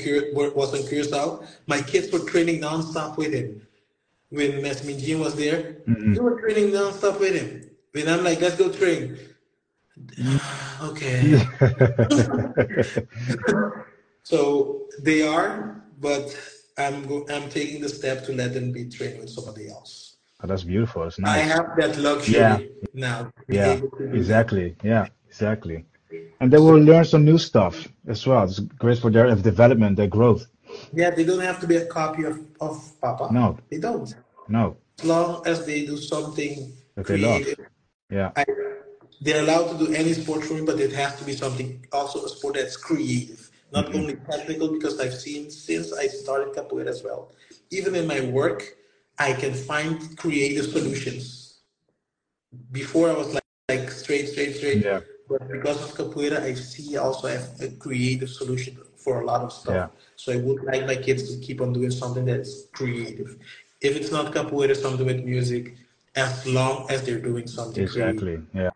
[0.56, 3.62] was on Curacao, my kids were training nonstop with him.
[4.30, 6.14] When Mes Minjin was there, mm-hmm.
[6.14, 7.70] they were training nonstop with him.
[7.94, 9.18] When I'm like, let's go train.
[9.98, 10.86] Mm-hmm.
[10.90, 11.42] okay.
[14.32, 14.42] So
[15.00, 16.26] they are, but
[16.78, 20.18] I'm go- I'm taking the step to let them be trained with somebody else.
[20.44, 21.04] Oh, that's beautiful.
[21.04, 22.60] That's I have that luxury Yeah.
[22.94, 23.32] now.
[23.48, 23.80] Yeah,
[24.20, 24.76] exactly.
[24.84, 25.86] Yeah, exactly.
[26.42, 28.44] And they will learn some new stuff as well.
[28.44, 30.46] It's great for their uh, development, their growth.
[30.94, 33.30] Yeah, they don't have to be a copy of, of Papa.
[33.32, 34.14] No, They don't.
[34.50, 34.76] no.
[35.00, 37.44] As long as they do something That they love.
[37.44, 37.66] creative,
[38.12, 38.44] Yeah, I,
[39.22, 42.26] they're allowed to do any sport for me, but it has to be something also
[42.26, 43.98] a sport that's creative, not mm-hmm.
[43.98, 44.72] only technical.
[44.74, 47.32] Because I've seen since I started capoeira as well,
[47.70, 48.64] even in my work,
[49.20, 51.60] I can find creative solutions.
[52.72, 54.84] Before I was like, like straight, straight, straight.
[54.84, 55.02] Yeah.
[55.30, 59.52] But because of capoeira, I see also have a creative solution for a lot of
[59.52, 59.76] stuff.
[59.76, 59.88] Yeah.
[60.16, 63.38] So I would like my kids to keep on doing something that's creative.
[63.82, 65.76] If it's not capoeira, something with music,
[66.16, 68.16] as long as they're doing something creative.
[68.16, 68.38] exactly.
[68.54, 68.70] Yeah.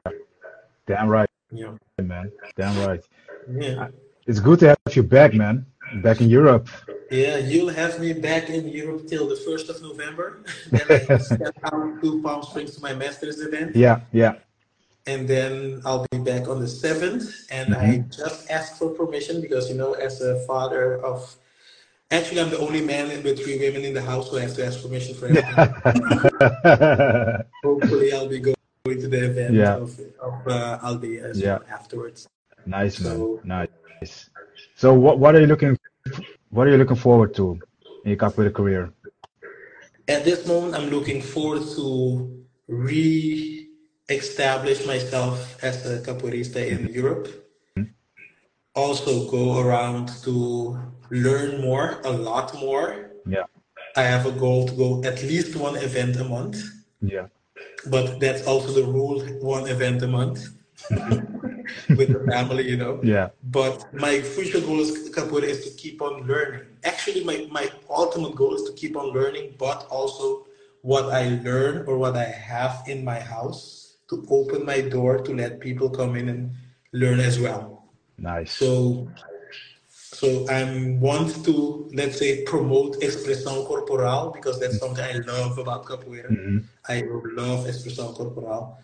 [0.88, 1.74] Damn right, Yeah.
[2.02, 2.32] man.
[2.58, 3.04] Damn right.
[3.50, 3.88] Yeah.
[4.32, 5.66] It's good to have you back, man.
[5.96, 6.70] Back in Europe.
[7.12, 10.46] Yeah, you'll have me back in Europe till the 1st of November.
[10.72, 13.76] then I step out to Palm Springs to my master's event.
[13.76, 14.36] Yeah, yeah.
[15.06, 17.26] And then I'll be back on the 7th.
[17.52, 21.36] And I just asked for permission because, you know, as a father of.
[22.10, 24.82] Actually, I'm the only man with three women in the house who has to ask
[24.82, 25.52] permission for everything.
[27.66, 28.56] Hopefully, I'll be going
[28.86, 29.76] to the event Yeah.
[29.76, 31.58] of, of uh, Aldi as Yeah.
[31.58, 32.28] well afterwards.
[32.66, 33.39] Nice, man.
[33.43, 34.30] Nice.
[34.76, 35.78] So, what what are you looking
[36.49, 37.59] what are you looking forward to
[38.03, 38.91] in your capoeira career?
[40.07, 46.93] At this moment, I'm looking forward to re-establish myself as a capoeirista in mm-hmm.
[46.93, 47.28] Europe.
[47.78, 47.91] Mm-hmm.
[48.76, 50.78] Also, go around to
[51.09, 53.12] learn more, a lot more.
[53.26, 53.45] Yeah,
[53.95, 56.62] I have a goal to go at least one event a month,
[57.01, 57.28] yeah,
[57.88, 60.49] but that's also the rule: one event a month
[60.89, 61.41] mm-hmm.
[61.89, 62.99] with the family, you know.
[63.03, 63.30] yeah.
[63.43, 66.65] But my future goal is capoeira is to keep on learning.
[66.84, 70.45] Actually, my, my ultimate goal is to keep on learning, but also
[70.82, 75.34] what I learn or what I have in my house to open my door to
[75.34, 76.51] let people come in and
[76.91, 77.89] learn as well.
[78.17, 78.51] Nice.
[78.51, 79.09] So,
[79.89, 84.95] so I want to let's say promote expressão corporal because that's mm-hmm.
[84.95, 86.30] something I love about capoeira.
[86.30, 86.59] Mm-hmm.
[86.89, 87.03] I
[87.36, 88.78] love expressão corporal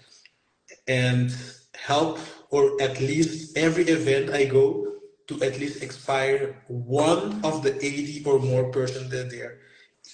[0.88, 1.36] and
[1.76, 2.20] help
[2.50, 4.88] or at least every event I go
[5.28, 9.60] to at least inspire one of the 80 or more person that there.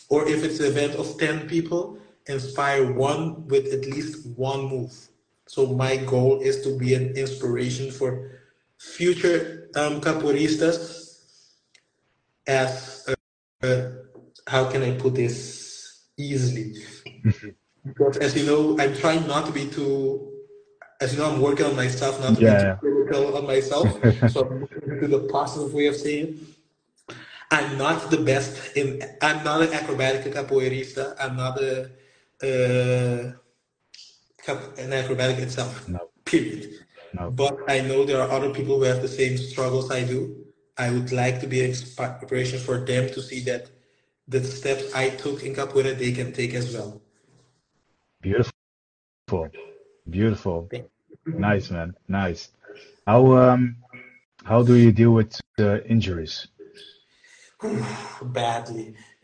[0.09, 4.93] Or if it's an event of 10 people, inspire one with at least one move.
[5.47, 8.39] So my goal is to be an inspiration for
[8.79, 11.03] future um, capoeiristas
[12.47, 13.89] as uh, uh,
[14.47, 16.75] how can I put this easily?
[17.85, 20.32] because as you know, I'm trying not to be too.
[21.03, 23.87] As you know, I'm working on myself, not to Yeah, be critical on myself.
[24.31, 26.35] so I'm looking to the positive way of seeing it.
[27.51, 29.03] I'm not the best in.
[29.21, 31.03] I'm not an acrobatic capoeirista.
[31.19, 31.73] I'm not a
[32.47, 33.33] uh,
[34.83, 35.87] an acrobatic itself.
[35.89, 35.99] No.
[36.25, 36.63] Period.
[37.13, 37.31] No.
[37.31, 40.21] But I know there are other people who have the same struggles I do.
[40.77, 43.69] I would like to be an inspiration for them to see that
[44.27, 47.01] the steps I took in capoeira they can take as well.
[48.21, 49.51] Beautiful,
[50.09, 50.69] beautiful,
[51.25, 52.49] nice man, nice.
[53.07, 53.77] How um
[54.43, 56.47] how do you deal with uh, injuries?
[58.21, 58.95] badly.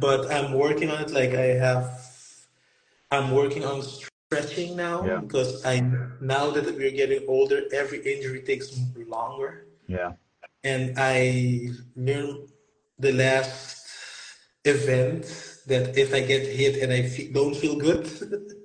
[0.00, 1.10] but I'm working on it.
[1.10, 2.00] Like I have,
[3.10, 5.80] I'm working on stretching now Yeah, because I
[6.20, 9.66] now that we're getting older, every injury takes longer.
[9.86, 10.12] yeah,
[10.64, 12.48] And I learned
[12.98, 13.86] the last
[14.64, 15.24] event
[15.66, 18.06] that if I get hit and I fe don't feel good,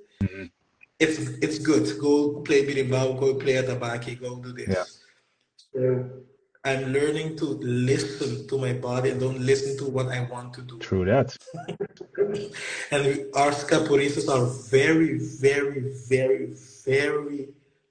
[0.98, 1.98] it's it's good.
[2.00, 4.68] Go play berimbau, go play atabaque, go do this.
[4.68, 4.84] yeah.
[5.74, 6.10] So
[6.64, 10.62] I'm learning to listen to my body and don't listen to what I want to
[10.62, 10.78] do.
[10.78, 11.36] True that.
[12.90, 17.48] And our scapuristas are very, very, very, very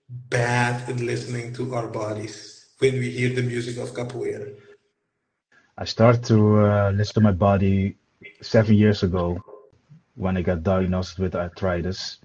[0.10, 4.54] bad in listening to our bodies when we hear the music of capoeira.
[5.78, 7.96] I started to uh, listen to my body
[8.42, 9.40] seven years ago
[10.16, 12.18] when I got diagnosed with arthritis.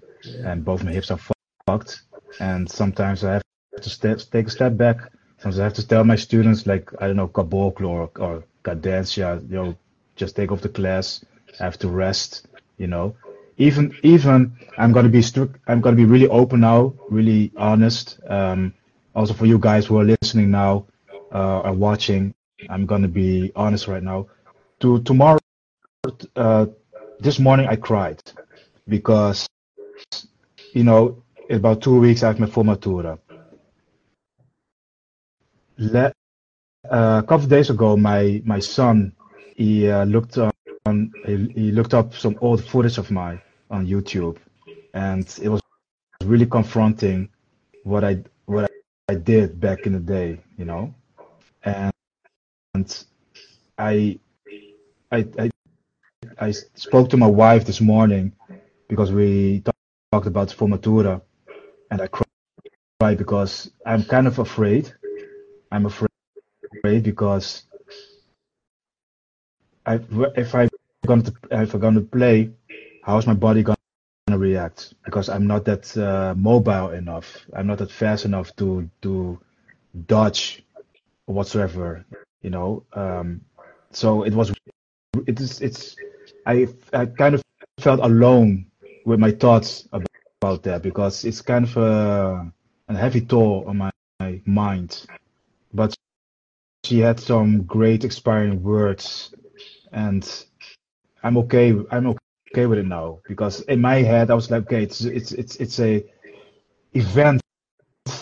[0.43, 1.19] And both my hips are
[1.67, 2.01] fucked.
[2.39, 3.43] And sometimes I have
[3.81, 5.11] to take a step back.
[5.37, 9.41] Sometimes I have to tell my students, like, I don't know, caboclo or, or cadencia,
[9.49, 9.75] you know,
[10.15, 11.25] just take off the class.
[11.59, 12.47] I have to rest,
[12.77, 13.15] you know.
[13.57, 18.19] Even, even I'm gonna be strict, I'm gonna be really open now, really honest.
[18.27, 18.73] Um,
[19.15, 20.85] also for you guys who are listening now,
[21.33, 22.33] uh, are watching,
[22.69, 24.27] I'm gonna be honest right now.
[24.79, 25.39] To tomorrow,
[26.35, 26.65] uh,
[27.19, 28.21] this morning I cried
[28.87, 29.47] because
[30.73, 33.19] you know, about two weeks I have my formatura.
[35.77, 36.13] Le-
[36.91, 39.13] uh, a couple of days ago, my my son
[39.55, 40.51] he uh, looked on
[41.25, 43.41] he, he looked up some old footage of mine
[43.71, 44.37] on YouTube,
[44.93, 45.61] and it was
[46.25, 47.29] really confronting
[47.83, 48.69] what I what
[49.09, 50.93] I did back in the day, you know,
[51.63, 51.91] and,
[52.75, 53.05] and
[53.77, 54.19] I
[55.11, 55.51] I I
[56.39, 58.33] I spoke to my wife this morning
[58.89, 59.61] because we
[60.11, 61.21] talked about Formatura,
[61.89, 64.93] and I cried because I'm kind of afraid.
[65.71, 67.63] I'm afraid because
[69.85, 69.99] I,
[70.35, 70.69] if I'm
[71.07, 72.51] going to if I'm going to play,
[73.03, 73.77] how is my body going
[74.27, 74.93] to react?
[75.05, 77.45] Because I'm not that uh, mobile enough.
[77.55, 79.39] I'm not that fast enough to to
[80.07, 80.63] dodge
[81.25, 82.05] whatsoever.
[82.41, 82.83] You know.
[82.93, 83.41] Um,
[83.91, 84.53] so it was.
[85.27, 85.61] It is.
[85.61, 85.95] It's.
[86.45, 87.43] I I kind of
[87.79, 88.70] felt alone
[89.05, 92.51] with my thoughts about, that because it's kind of a,
[92.87, 95.05] a heavy toll on my, my mind.
[95.73, 95.95] But
[96.83, 99.33] she had some great inspiring words,
[99.91, 100.27] and
[101.23, 101.75] I'm okay.
[101.91, 102.15] I'm
[102.51, 105.55] okay with it now because in my head I was like, okay, it's it's it's
[105.57, 106.03] it's a
[106.93, 107.41] event.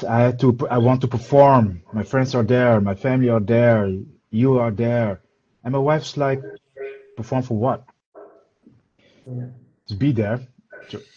[0.08, 0.58] I had to.
[0.70, 1.82] I want to perform.
[1.94, 2.82] My friends are there.
[2.82, 3.90] My family are there.
[4.30, 5.22] You are there,
[5.64, 6.42] and my wife's like,
[7.16, 7.86] perform for what?
[9.26, 9.48] Yeah.
[9.88, 10.42] To be there.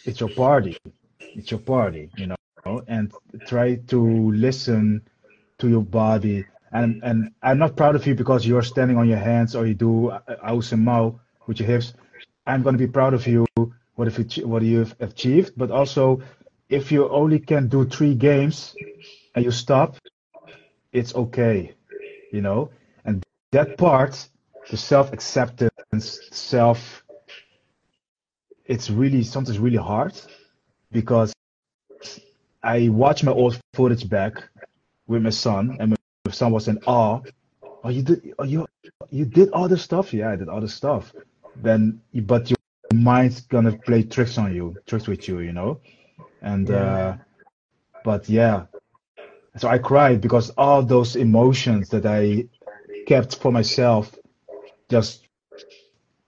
[0.05, 0.77] It's your, party.
[1.35, 3.13] It's your party, you know, and
[3.47, 5.03] try to listen
[5.59, 6.45] to your body.
[6.73, 9.75] And and I'm not proud of you because you're standing on your hands or you
[9.75, 11.95] do uh, aú sem mão with your hips.
[12.47, 13.47] I'm gonna be proud of you.
[13.95, 15.53] What if you what you've achieved?
[15.57, 16.23] But also,
[16.69, 18.75] if you only can do three games
[19.35, 19.97] and you stop,
[20.93, 21.75] it's okay,
[22.33, 22.71] you know.
[23.05, 24.29] And that part,
[24.71, 27.02] the self acceptance, self
[28.73, 30.15] it's really sometimes really hard
[30.93, 31.35] because
[32.63, 34.43] I watch my old footage back
[35.07, 37.21] with my son, and my son was in awe.
[37.85, 38.67] Oh, you did, oh, you
[39.11, 40.15] you did all this stuff?
[40.15, 41.13] Yeah, I did all this stuff.
[41.57, 42.57] Then, but your
[42.95, 45.81] mind's gonna play tricks on you, tricks with you, you know.
[46.41, 46.77] And Yeah.
[46.87, 47.17] uh,
[48.05, 48.67] but yeah,
[49.59, 52.47] so I cried because all those emotions that I
[53.07, 54.17] kept for myself,
[54.89, 55.27] just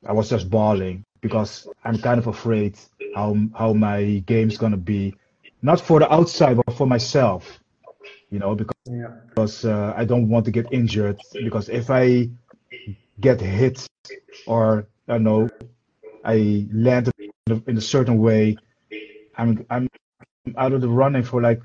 [0.06, 2.78] I was just bawling because I'm kind of afraid
[3.14, 5.14] how how my game's gonna be,
[5.62, 7.58] not for the outside but for myself,
[8.30, 9.08] you know, because Yeah.
[9.30, 11.18] because uh, I don't want to get injured.
[11.42, 12.28] Because if I
[13.18, 13.86] get hit
[14.46, 15.48] or I don't know,
[16.22, 17.10] I land
[17.46, 18.58] in a certain way,
[19.34, 19.88] I'm I'm
[20.58, 21.62] out of the running for like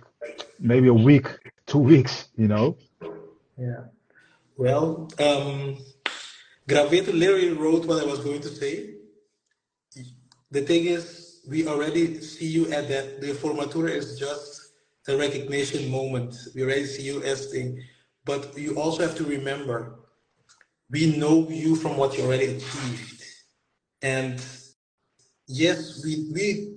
[0.57, 1.27] maybe a week,
[1.67, 2.77] two weeks, you know.
[3.57, 3.91] Yeah.
[4.55, 5.77] Well, um,
[6.67, 8.98] Graveto literally wrote what I was going to say.
[10.51, 13.21] The thing is, we already see you at that.
[13.21, 14.71] The formatura is just
[15.07, 16.35] a recognition moment.
[16.55, 17.81] We already see you as the,
[18.25, 19.99] but you also have to remember,
[20.91, 23.23] we know you from what you already achieved.
[24.01, 24.43] And
[25.47, 26.73] yes, we, we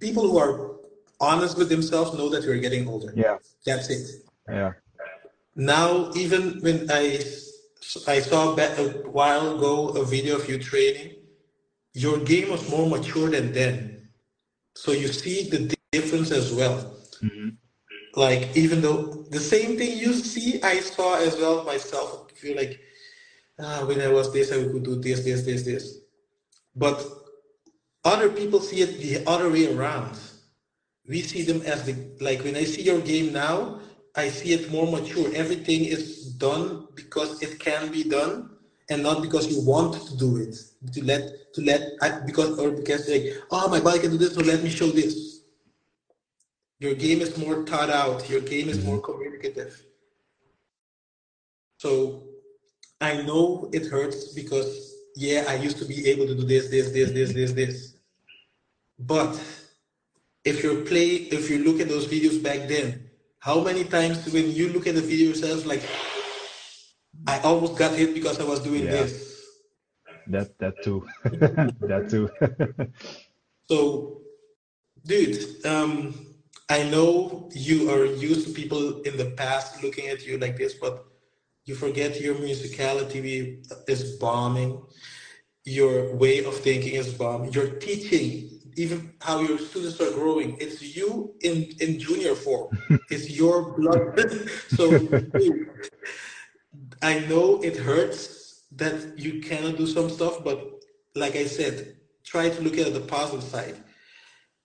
[0.00, 0.72] people who are
[1.20, 3.12] honest with themselves know that we're getting older.
[3.14, 4.08] Yeah, That's it.
[4.48, 4.72] yeah,
[5.54, 7.20] Now, even when I
[8.08, 11.16] I saw a while ago a video of you training,
[11.94, 14.08] your game was more mature than then.
[14.74, 16.76] So you see the difference as well.
[17.20, 17.50] hmm
[18.16, 22.26] Like even though the same thing you see, I saw as well myself.
[22.30, 22.80] I feel like
[23.60, 25.84] ah, when I was this, I could do this, this, this, this.
[26.76, 27.04] But
[28.04, 30.18] other people see it the other way around.
[31.08, 33.80] We see them as the like when I see your game now,
[34.16, 35.30] I see it more mature.
[35.34, 38.50] Everything is done because it can be done,
[38.90, 40.56] and not because you want to do it.
[40.94, 44.34] To let to let I, because or because like oh my body can do this,
[44.34, 45.42] so let me show this.
[46.80, 48.28] Your game is more thought out.
[48.28, 49.12] Your game is more mm-hmm.
[49.12, 49.80] communicative.
[51.78, 52.24] So
[53.00, 56.90] I know it hurts because yeah, I used to be able to do this, this,
[56.90, 57.96] this, this, this, this.
[58.98, 59.38] But
[60.44, 64.50] if you play, if you look at those videos back then, how many times when
[64.50, 65.82] you look at the video yourself, like
[67.26, 69.02] I almost got hit because I was doing Yeah.
[69.02, 69.31] this.
[70.28, 71.06] That that too.
[71.24, 72.30] that too.
[73.68, 74.20] So,
[75.06, 76.26] dude, um,
[76.68, 80.74] I know you are used to people in the past looking at you like this,
[80.74, 81.06] but
[81.64, 84.82] you forget your musicality is bombing.
[85.64, 87.52] Your way of thinking is bombing.
[87.52, 92.76] Your teaching, even how your students are growing, it's you in, in junior form.
[93.10, 94.20] it's your blood.
[94.68, 94.90] so,
[95.38, 95.68] dude,
[97.00, 98.41] I know it hurts
[98.82, 100.58] that you cannot do some stuff, but
[101.14, 103.76] like I said, try to look at the positive side.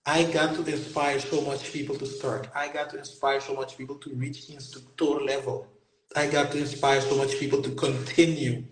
[0.05, 2.49] I got to inspire so much people to start.
[2.55, 5.67] I got to inspire so much people to reach instructor level.
[6.15, 8.63] I got to inspire so much people to continue.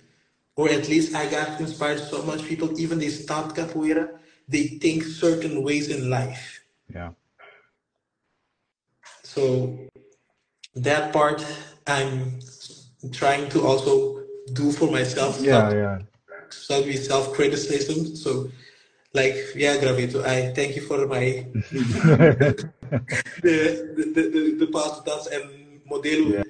[0.56, 4.18] Or at least I got to inspire so much people, even they stopped capoeira,
[4.48, 6.62] they think certain ways in life.
[6.94, 7.12] yeah.
[9.24, 9.78] So
[10.76, 11.46] that part
[11.86, 12.40] I'm
[13.12, 15.40] trying to also do for myself.
[15.42, 16.00] Yeah, Stop, yeah.
[16.50, 18.16] stop with self-criticism.
[18.16, 18.50] So
[19.14, 22.56] like, yeah, Gravito, I thank you for my the
[23.42, 26.34] the the, the, past dance and Modelo.
[26.34, 26.44] Yeah.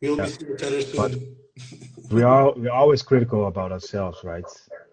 [0.00, 0.24] We'll Yeah.
[0.24, 1.36] be seeing each other But soon.
[2.10, 4.44] we are we're always critical about ourselves, right?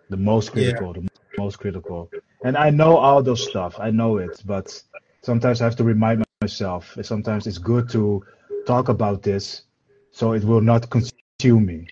[0.09, 0.53] The most Yeah.
[0.53, 2.09] critical, the most critical.
[2.43, 3.79] And I know all those stuff.
[3.79, 4.81] I know it, but
[5.23, 6.97] sometimes I have to remind myself.
[7.01, 8.23] Sometimes it's good to
[8.67, 9.63] talk about this,
[10.11, 11.87] so it will not consume me.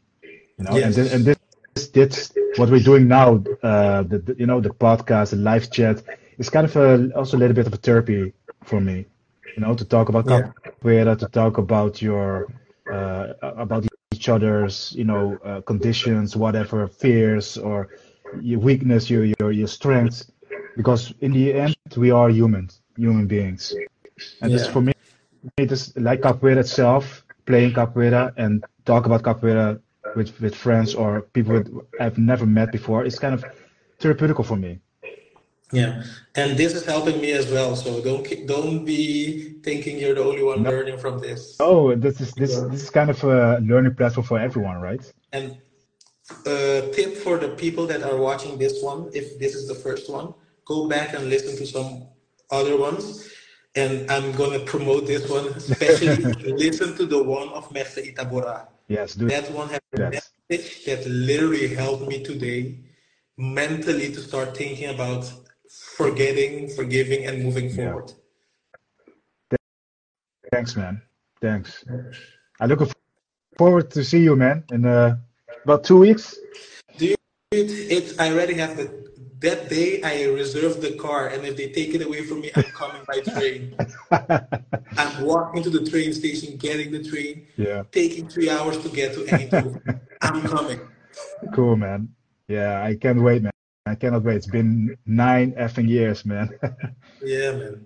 [0.57, 1.35] You know, and this, and Yes.
[1.75, 5.71] this, this what we're doing now, uh, the, the you know the podcast, the live
[5.71, 6.03] chat,
[6.37, 8.33] is kind of a, also a little bit of a therapy
[8.63, 9.05] for me.
[9.55, 10.51] You know, to talk about Yeah.
[10.83, 12.47] capoeira, to talk about your
[12.89, 17.89] uh, about each other's you know uh, conditions, whatever fears or
[18.31, 20.31] your weakness, your your your strengths,
[20.75, 23.79] because in the end we are humans, human beings,
[24.41, 24.93] and this for me
[25.57, 29.79] it is like capoeira itself, playing capoeira and talk about capoeira
[30.15, 31.67] with with friends or people that
[31.99, 33.05] I've never met before.
[33.05, 33.43] It's kind of
[33.99, 34.79] therapeutical for me.
[35.71, 36.03] Yeah,
[36.35, 37.75] and this is helping me as well.
[37.75, 41.57] So don't don't be thinking you're the only one No, learning from this.
[41.59, 42.67] oh, this is this Yeah.
[42.71, 45.01] this is kind of a learning platform for everyone, right?
[45.31, 45.57] And
[46.45, 50.09] a tip for the people that are watching this one, if this is the first
[50.09, 50.33] one,
[50.65, 52.07] go back and listen to some
[52.51, 53.29] other ones.
[53.75, 56.23] And I'm gonna promote this one, especially
[56.65, 58.67] listen to the one of Mestre Itabora.
[58.87, 60.13] Yes, do That one has a that.
[60.49, 62.79] message that literally helped me today
[63.37, 65.31] mentally to start thinking about
[65.97, 67.75] forgetting, forgiving, and moving Yeah.
[67.75, 68.13] forward.
[70.51, 71.01] Thanks, man.
[71.41, 71.83] Thanks.
[72.59, 72.81] I look
[73.57, 75.17] forward to see you, man, in uh,
[75.63, 76.37] about two weeks.
[76.97, 77.17] Dude,
[77.51, 79.03] it's I already have the
[79.39, 82.71] that day I reserved the car, and if they take it away from me, I'm
[82.81, 83.75] coming by train.
[84.97, 89.13] I'm walking to the train station, getting the train, yeah, taking three hours to get
[89.15, 89.99] to Eindhoven.
[90.21, 90.79] I'm coming.
[91.53, 92.09] cool, man.
[92.47, 93.51] Yeah, I can't wait, man.
[93.85, 94.37] I cannot wait.
[94.37, 96.49] It's been nine effing years, man.
[97.25, 97.85] Yeah, man.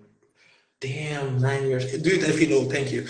[0.80, 1.86] Damn, nine years.
[2.01, 2.71] Dude, I feel old.
[2.71, 3.05] Thank you.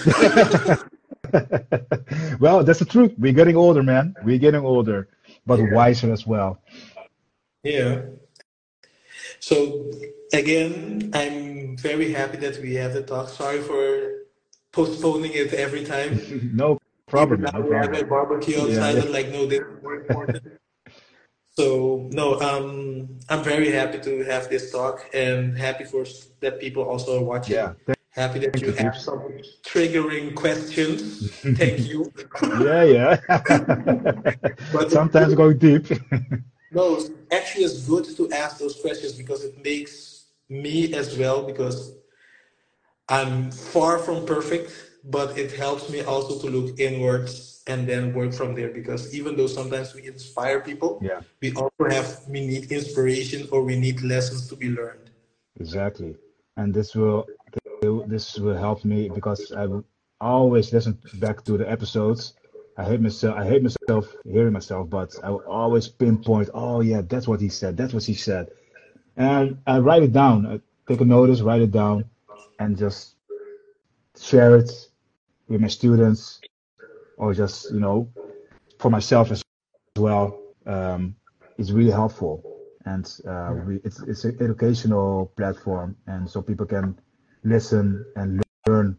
[2.40, 3.14] well, that's the truth.
[3.18, 4.14] We're getting older, man.
[4.24, 5.08] We're getting older,
[5.46, 5.74] but Yeah.
[5.74, 6.62] wiser as well.
[7.64, 8.02] Yeah.
[9.40, 9.92] So
[10.34, 13.30] again, I'm very happy that we have the talk.
[13.30, 14.12] Sorry for
[14.72, 16.20] postponing it every time.
[16.54, 17.52] no problem, Even man.
[17.54, 18.96] now No we have a barbecue outside.
[18.96, 19.04] yeah.
[19.04, 20.44] Like, no, this is more important.
[21.58, 26.06] So no, um, I'm very happy to have this talk and happy for
[26.42, 27.56] that people also are watching.
[27.56, 27.74] Yeah.
[28.12, 29.20] Happy that thank you you, have some
[29.64, 31.32] triggering questions.
[31.58, 32.12] Thank you.
[32.62, 33.16] Yeah, yeah.
[34.74, 35.86] But Sometimes going deep.
[36.72, 37.00] no,
[37.32, 40.07] actually, it's good to ask those questions because it makes
[40.50, 41.94] me as well because
[43.10, 44.72] I'm far from perfect,
[45.04, 48.70] but it helps me also to look inwards and then work from there.
[48.70, 53.64] Because even though sometimes we inspire people, yeah, we also have we need inspiration or
[53.64, 55.10] we need lessons to be learned.
[55.60, 56.16] exactly.
[56.58, 57.28] and this will
[58.08, 59.86] this will help me because I will
[60.20, 62.34] always listen back to the episodes.
[62.78, 63.38] I hate myself.
[63.38, 66.50] I hate myself hearing myself, but I will always pinpoint.
[66.54, 67.78] Oh yeah, that's what he said.
[67.78, 68.52] That's what he said,
[69.18, 70.46] and I write it down.
[70.46, 72.06] I take a notice, write it down,
[72.60, 73.16] and just
[74.20, 74.72] share it
[75.48, 76.40] with my students,
[77.18, 78.10] or just you know,
[78.80, 79.44] for myself as
[79.98, 80.40] well.
[80.66, 81.16] Um,
[81.58, 82.44] it's really helpful,
[82.86, 87.00] and uh, we, it's it's an educational platform, and so people can
[87.44, 88.98] listen and learn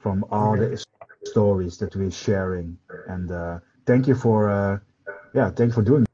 [0.00, 0.82] from all the
[1.24, 2.78] stories that we're sharing.
[3.08, 4.78] And uh, thank you for, uh,
[5.34, 6.06] yeah, thank you for doing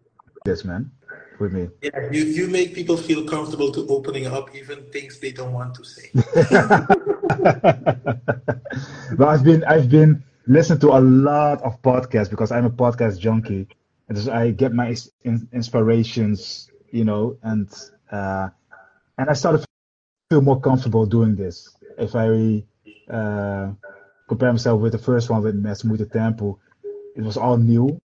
[0.45, 0.91] this, man,
[1.39, 1.69] with me.
[1.83, 5.75] Yeah, you, you make people feel comfortable to opening up even things they don't want
[5.75, 6.11] to say.
[9.17, 13.19] but I've been I've been listening to a lot of podcasts because I'm a podcast
[13.19, 13.69] junkie,
[14.09, 17.69] and so I get my in, inspirations, you know, and
[18.11, 18.49] uh,
[19.19, 19.67] and I started to
[20.31, 21.77] feel more comfortable doing this.
[21.99, 22.65] If I
[23.13, 23.73] uh,
[24.29, 26.59] compare myself with the first one with Mes Muito Tempo,
[27.15, 28.01] it was all new.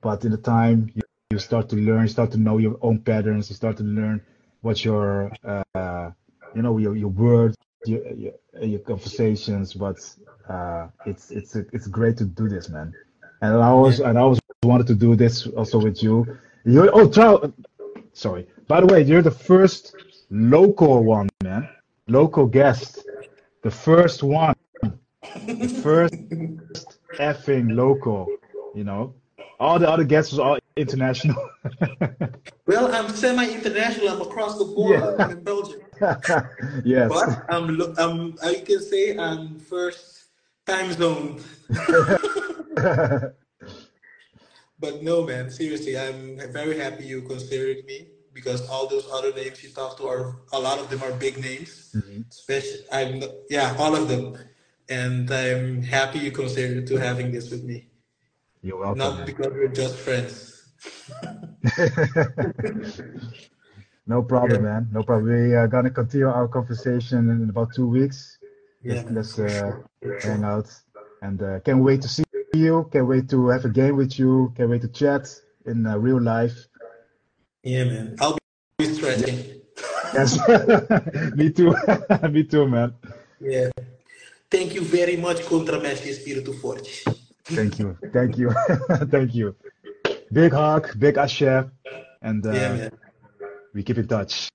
[0.00, 0.92] But in the time,
[1.34, 4.20] you, start to learn, you start to know your own patterns, you start to learn
[4.62, 6.10] what your, uh,
[6.54, 9.74] you know, your, your words, your, your, your conversations.
[9.74, 9.98] But
[10.48, 12.94] uh, it's it's it's great to do this, man.
[13.42, 16.38] And I always and I always wanted to do this also with you.
[16.64, 17.36] You oh, try,
[18.12, 18.46] sorry.
[18.68, 19.94] By the way, you're the first
[20.30, 21.68] local one, man.
[22.06, 23.04] Local guest
[23.64, 24.54] the first one,
[25.46, 26.14] the first
[27.18, 28.28] effing local,
[28.74, 29.14] you know.
[29.60, 31.36] All the other guests was all international.
[32.66, 34.08] well, I'm semi-international.
[34.08, 35.16] I'm across the border.
[35.18, 35.30] Yeah.
[35.30, 35.80] In Belgium.
[36.84, 37.08] yes.
[37.08, 40.24] But I'm, I'm, I can say I'm first
[40.66, 41.40] time zone.
[44.80, 45.50] but no, man.
[45.50, 50.08] Seriously, I'm very happy you considered me because all those other names you talked to
[50.08, 51.92] are a lot of them are big names.
[51.94, 52.22] Mm-hmm.
[52.30, 54.36] Especially, I'm yeah, all of them,
[54.88, 57.86] and I'm happy you considered to having this with me.
[58.64, 58.98] You're welcome.
[58.98, 60.62] Not because we're just friends.
[64.06, 64.70] no problem, yeah.
[64.70, 64.88] man.
[64.90, 65.50] No problem.
[65.50, 68.38] We are gonna continue our conversation in about two weeks.
[68.82, 69.02] Yeah.
[69.10, 69.72] Let's, let's uh,
[70.22, 70.72] hang out,
[71.20, 72.88] and uh, can't wait to see you.
[72.90, 74.50] Can't wait to have a game with you.
[74.56, 75.28] Can't wait to chat
[75.66, 76.56] in uh, real life.
[77.62, 78.16] Yeah, man.
[78.18, 78.38] I'll
[78.78, 79.44] be stretching.
[80.14, 80.38] Yes.
[81.34, 81.74] Me too.
[82.30, 82.94] Me too, man.
[83.40, 83.70] Yeah.
[84.48, 87.23] Thank you very much, Contramestre Espírito Forte.
[87.44, 87.96] Thank you.
[88.12, 88.50] Thank you.
[89.10, 89.56] Thank you.
[90.32, 91.70] Big hug, big axé,
[92.22, 92.88] and uh, yeah,
[93.74, 94.48] we keep in touch.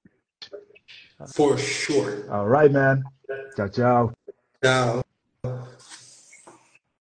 [1.33, 2.31] For sure.
[2.31, 3.03] All right, man.
[3.55, 4.13] Ciao, ciao.
[4.63, 5.03] Ciao.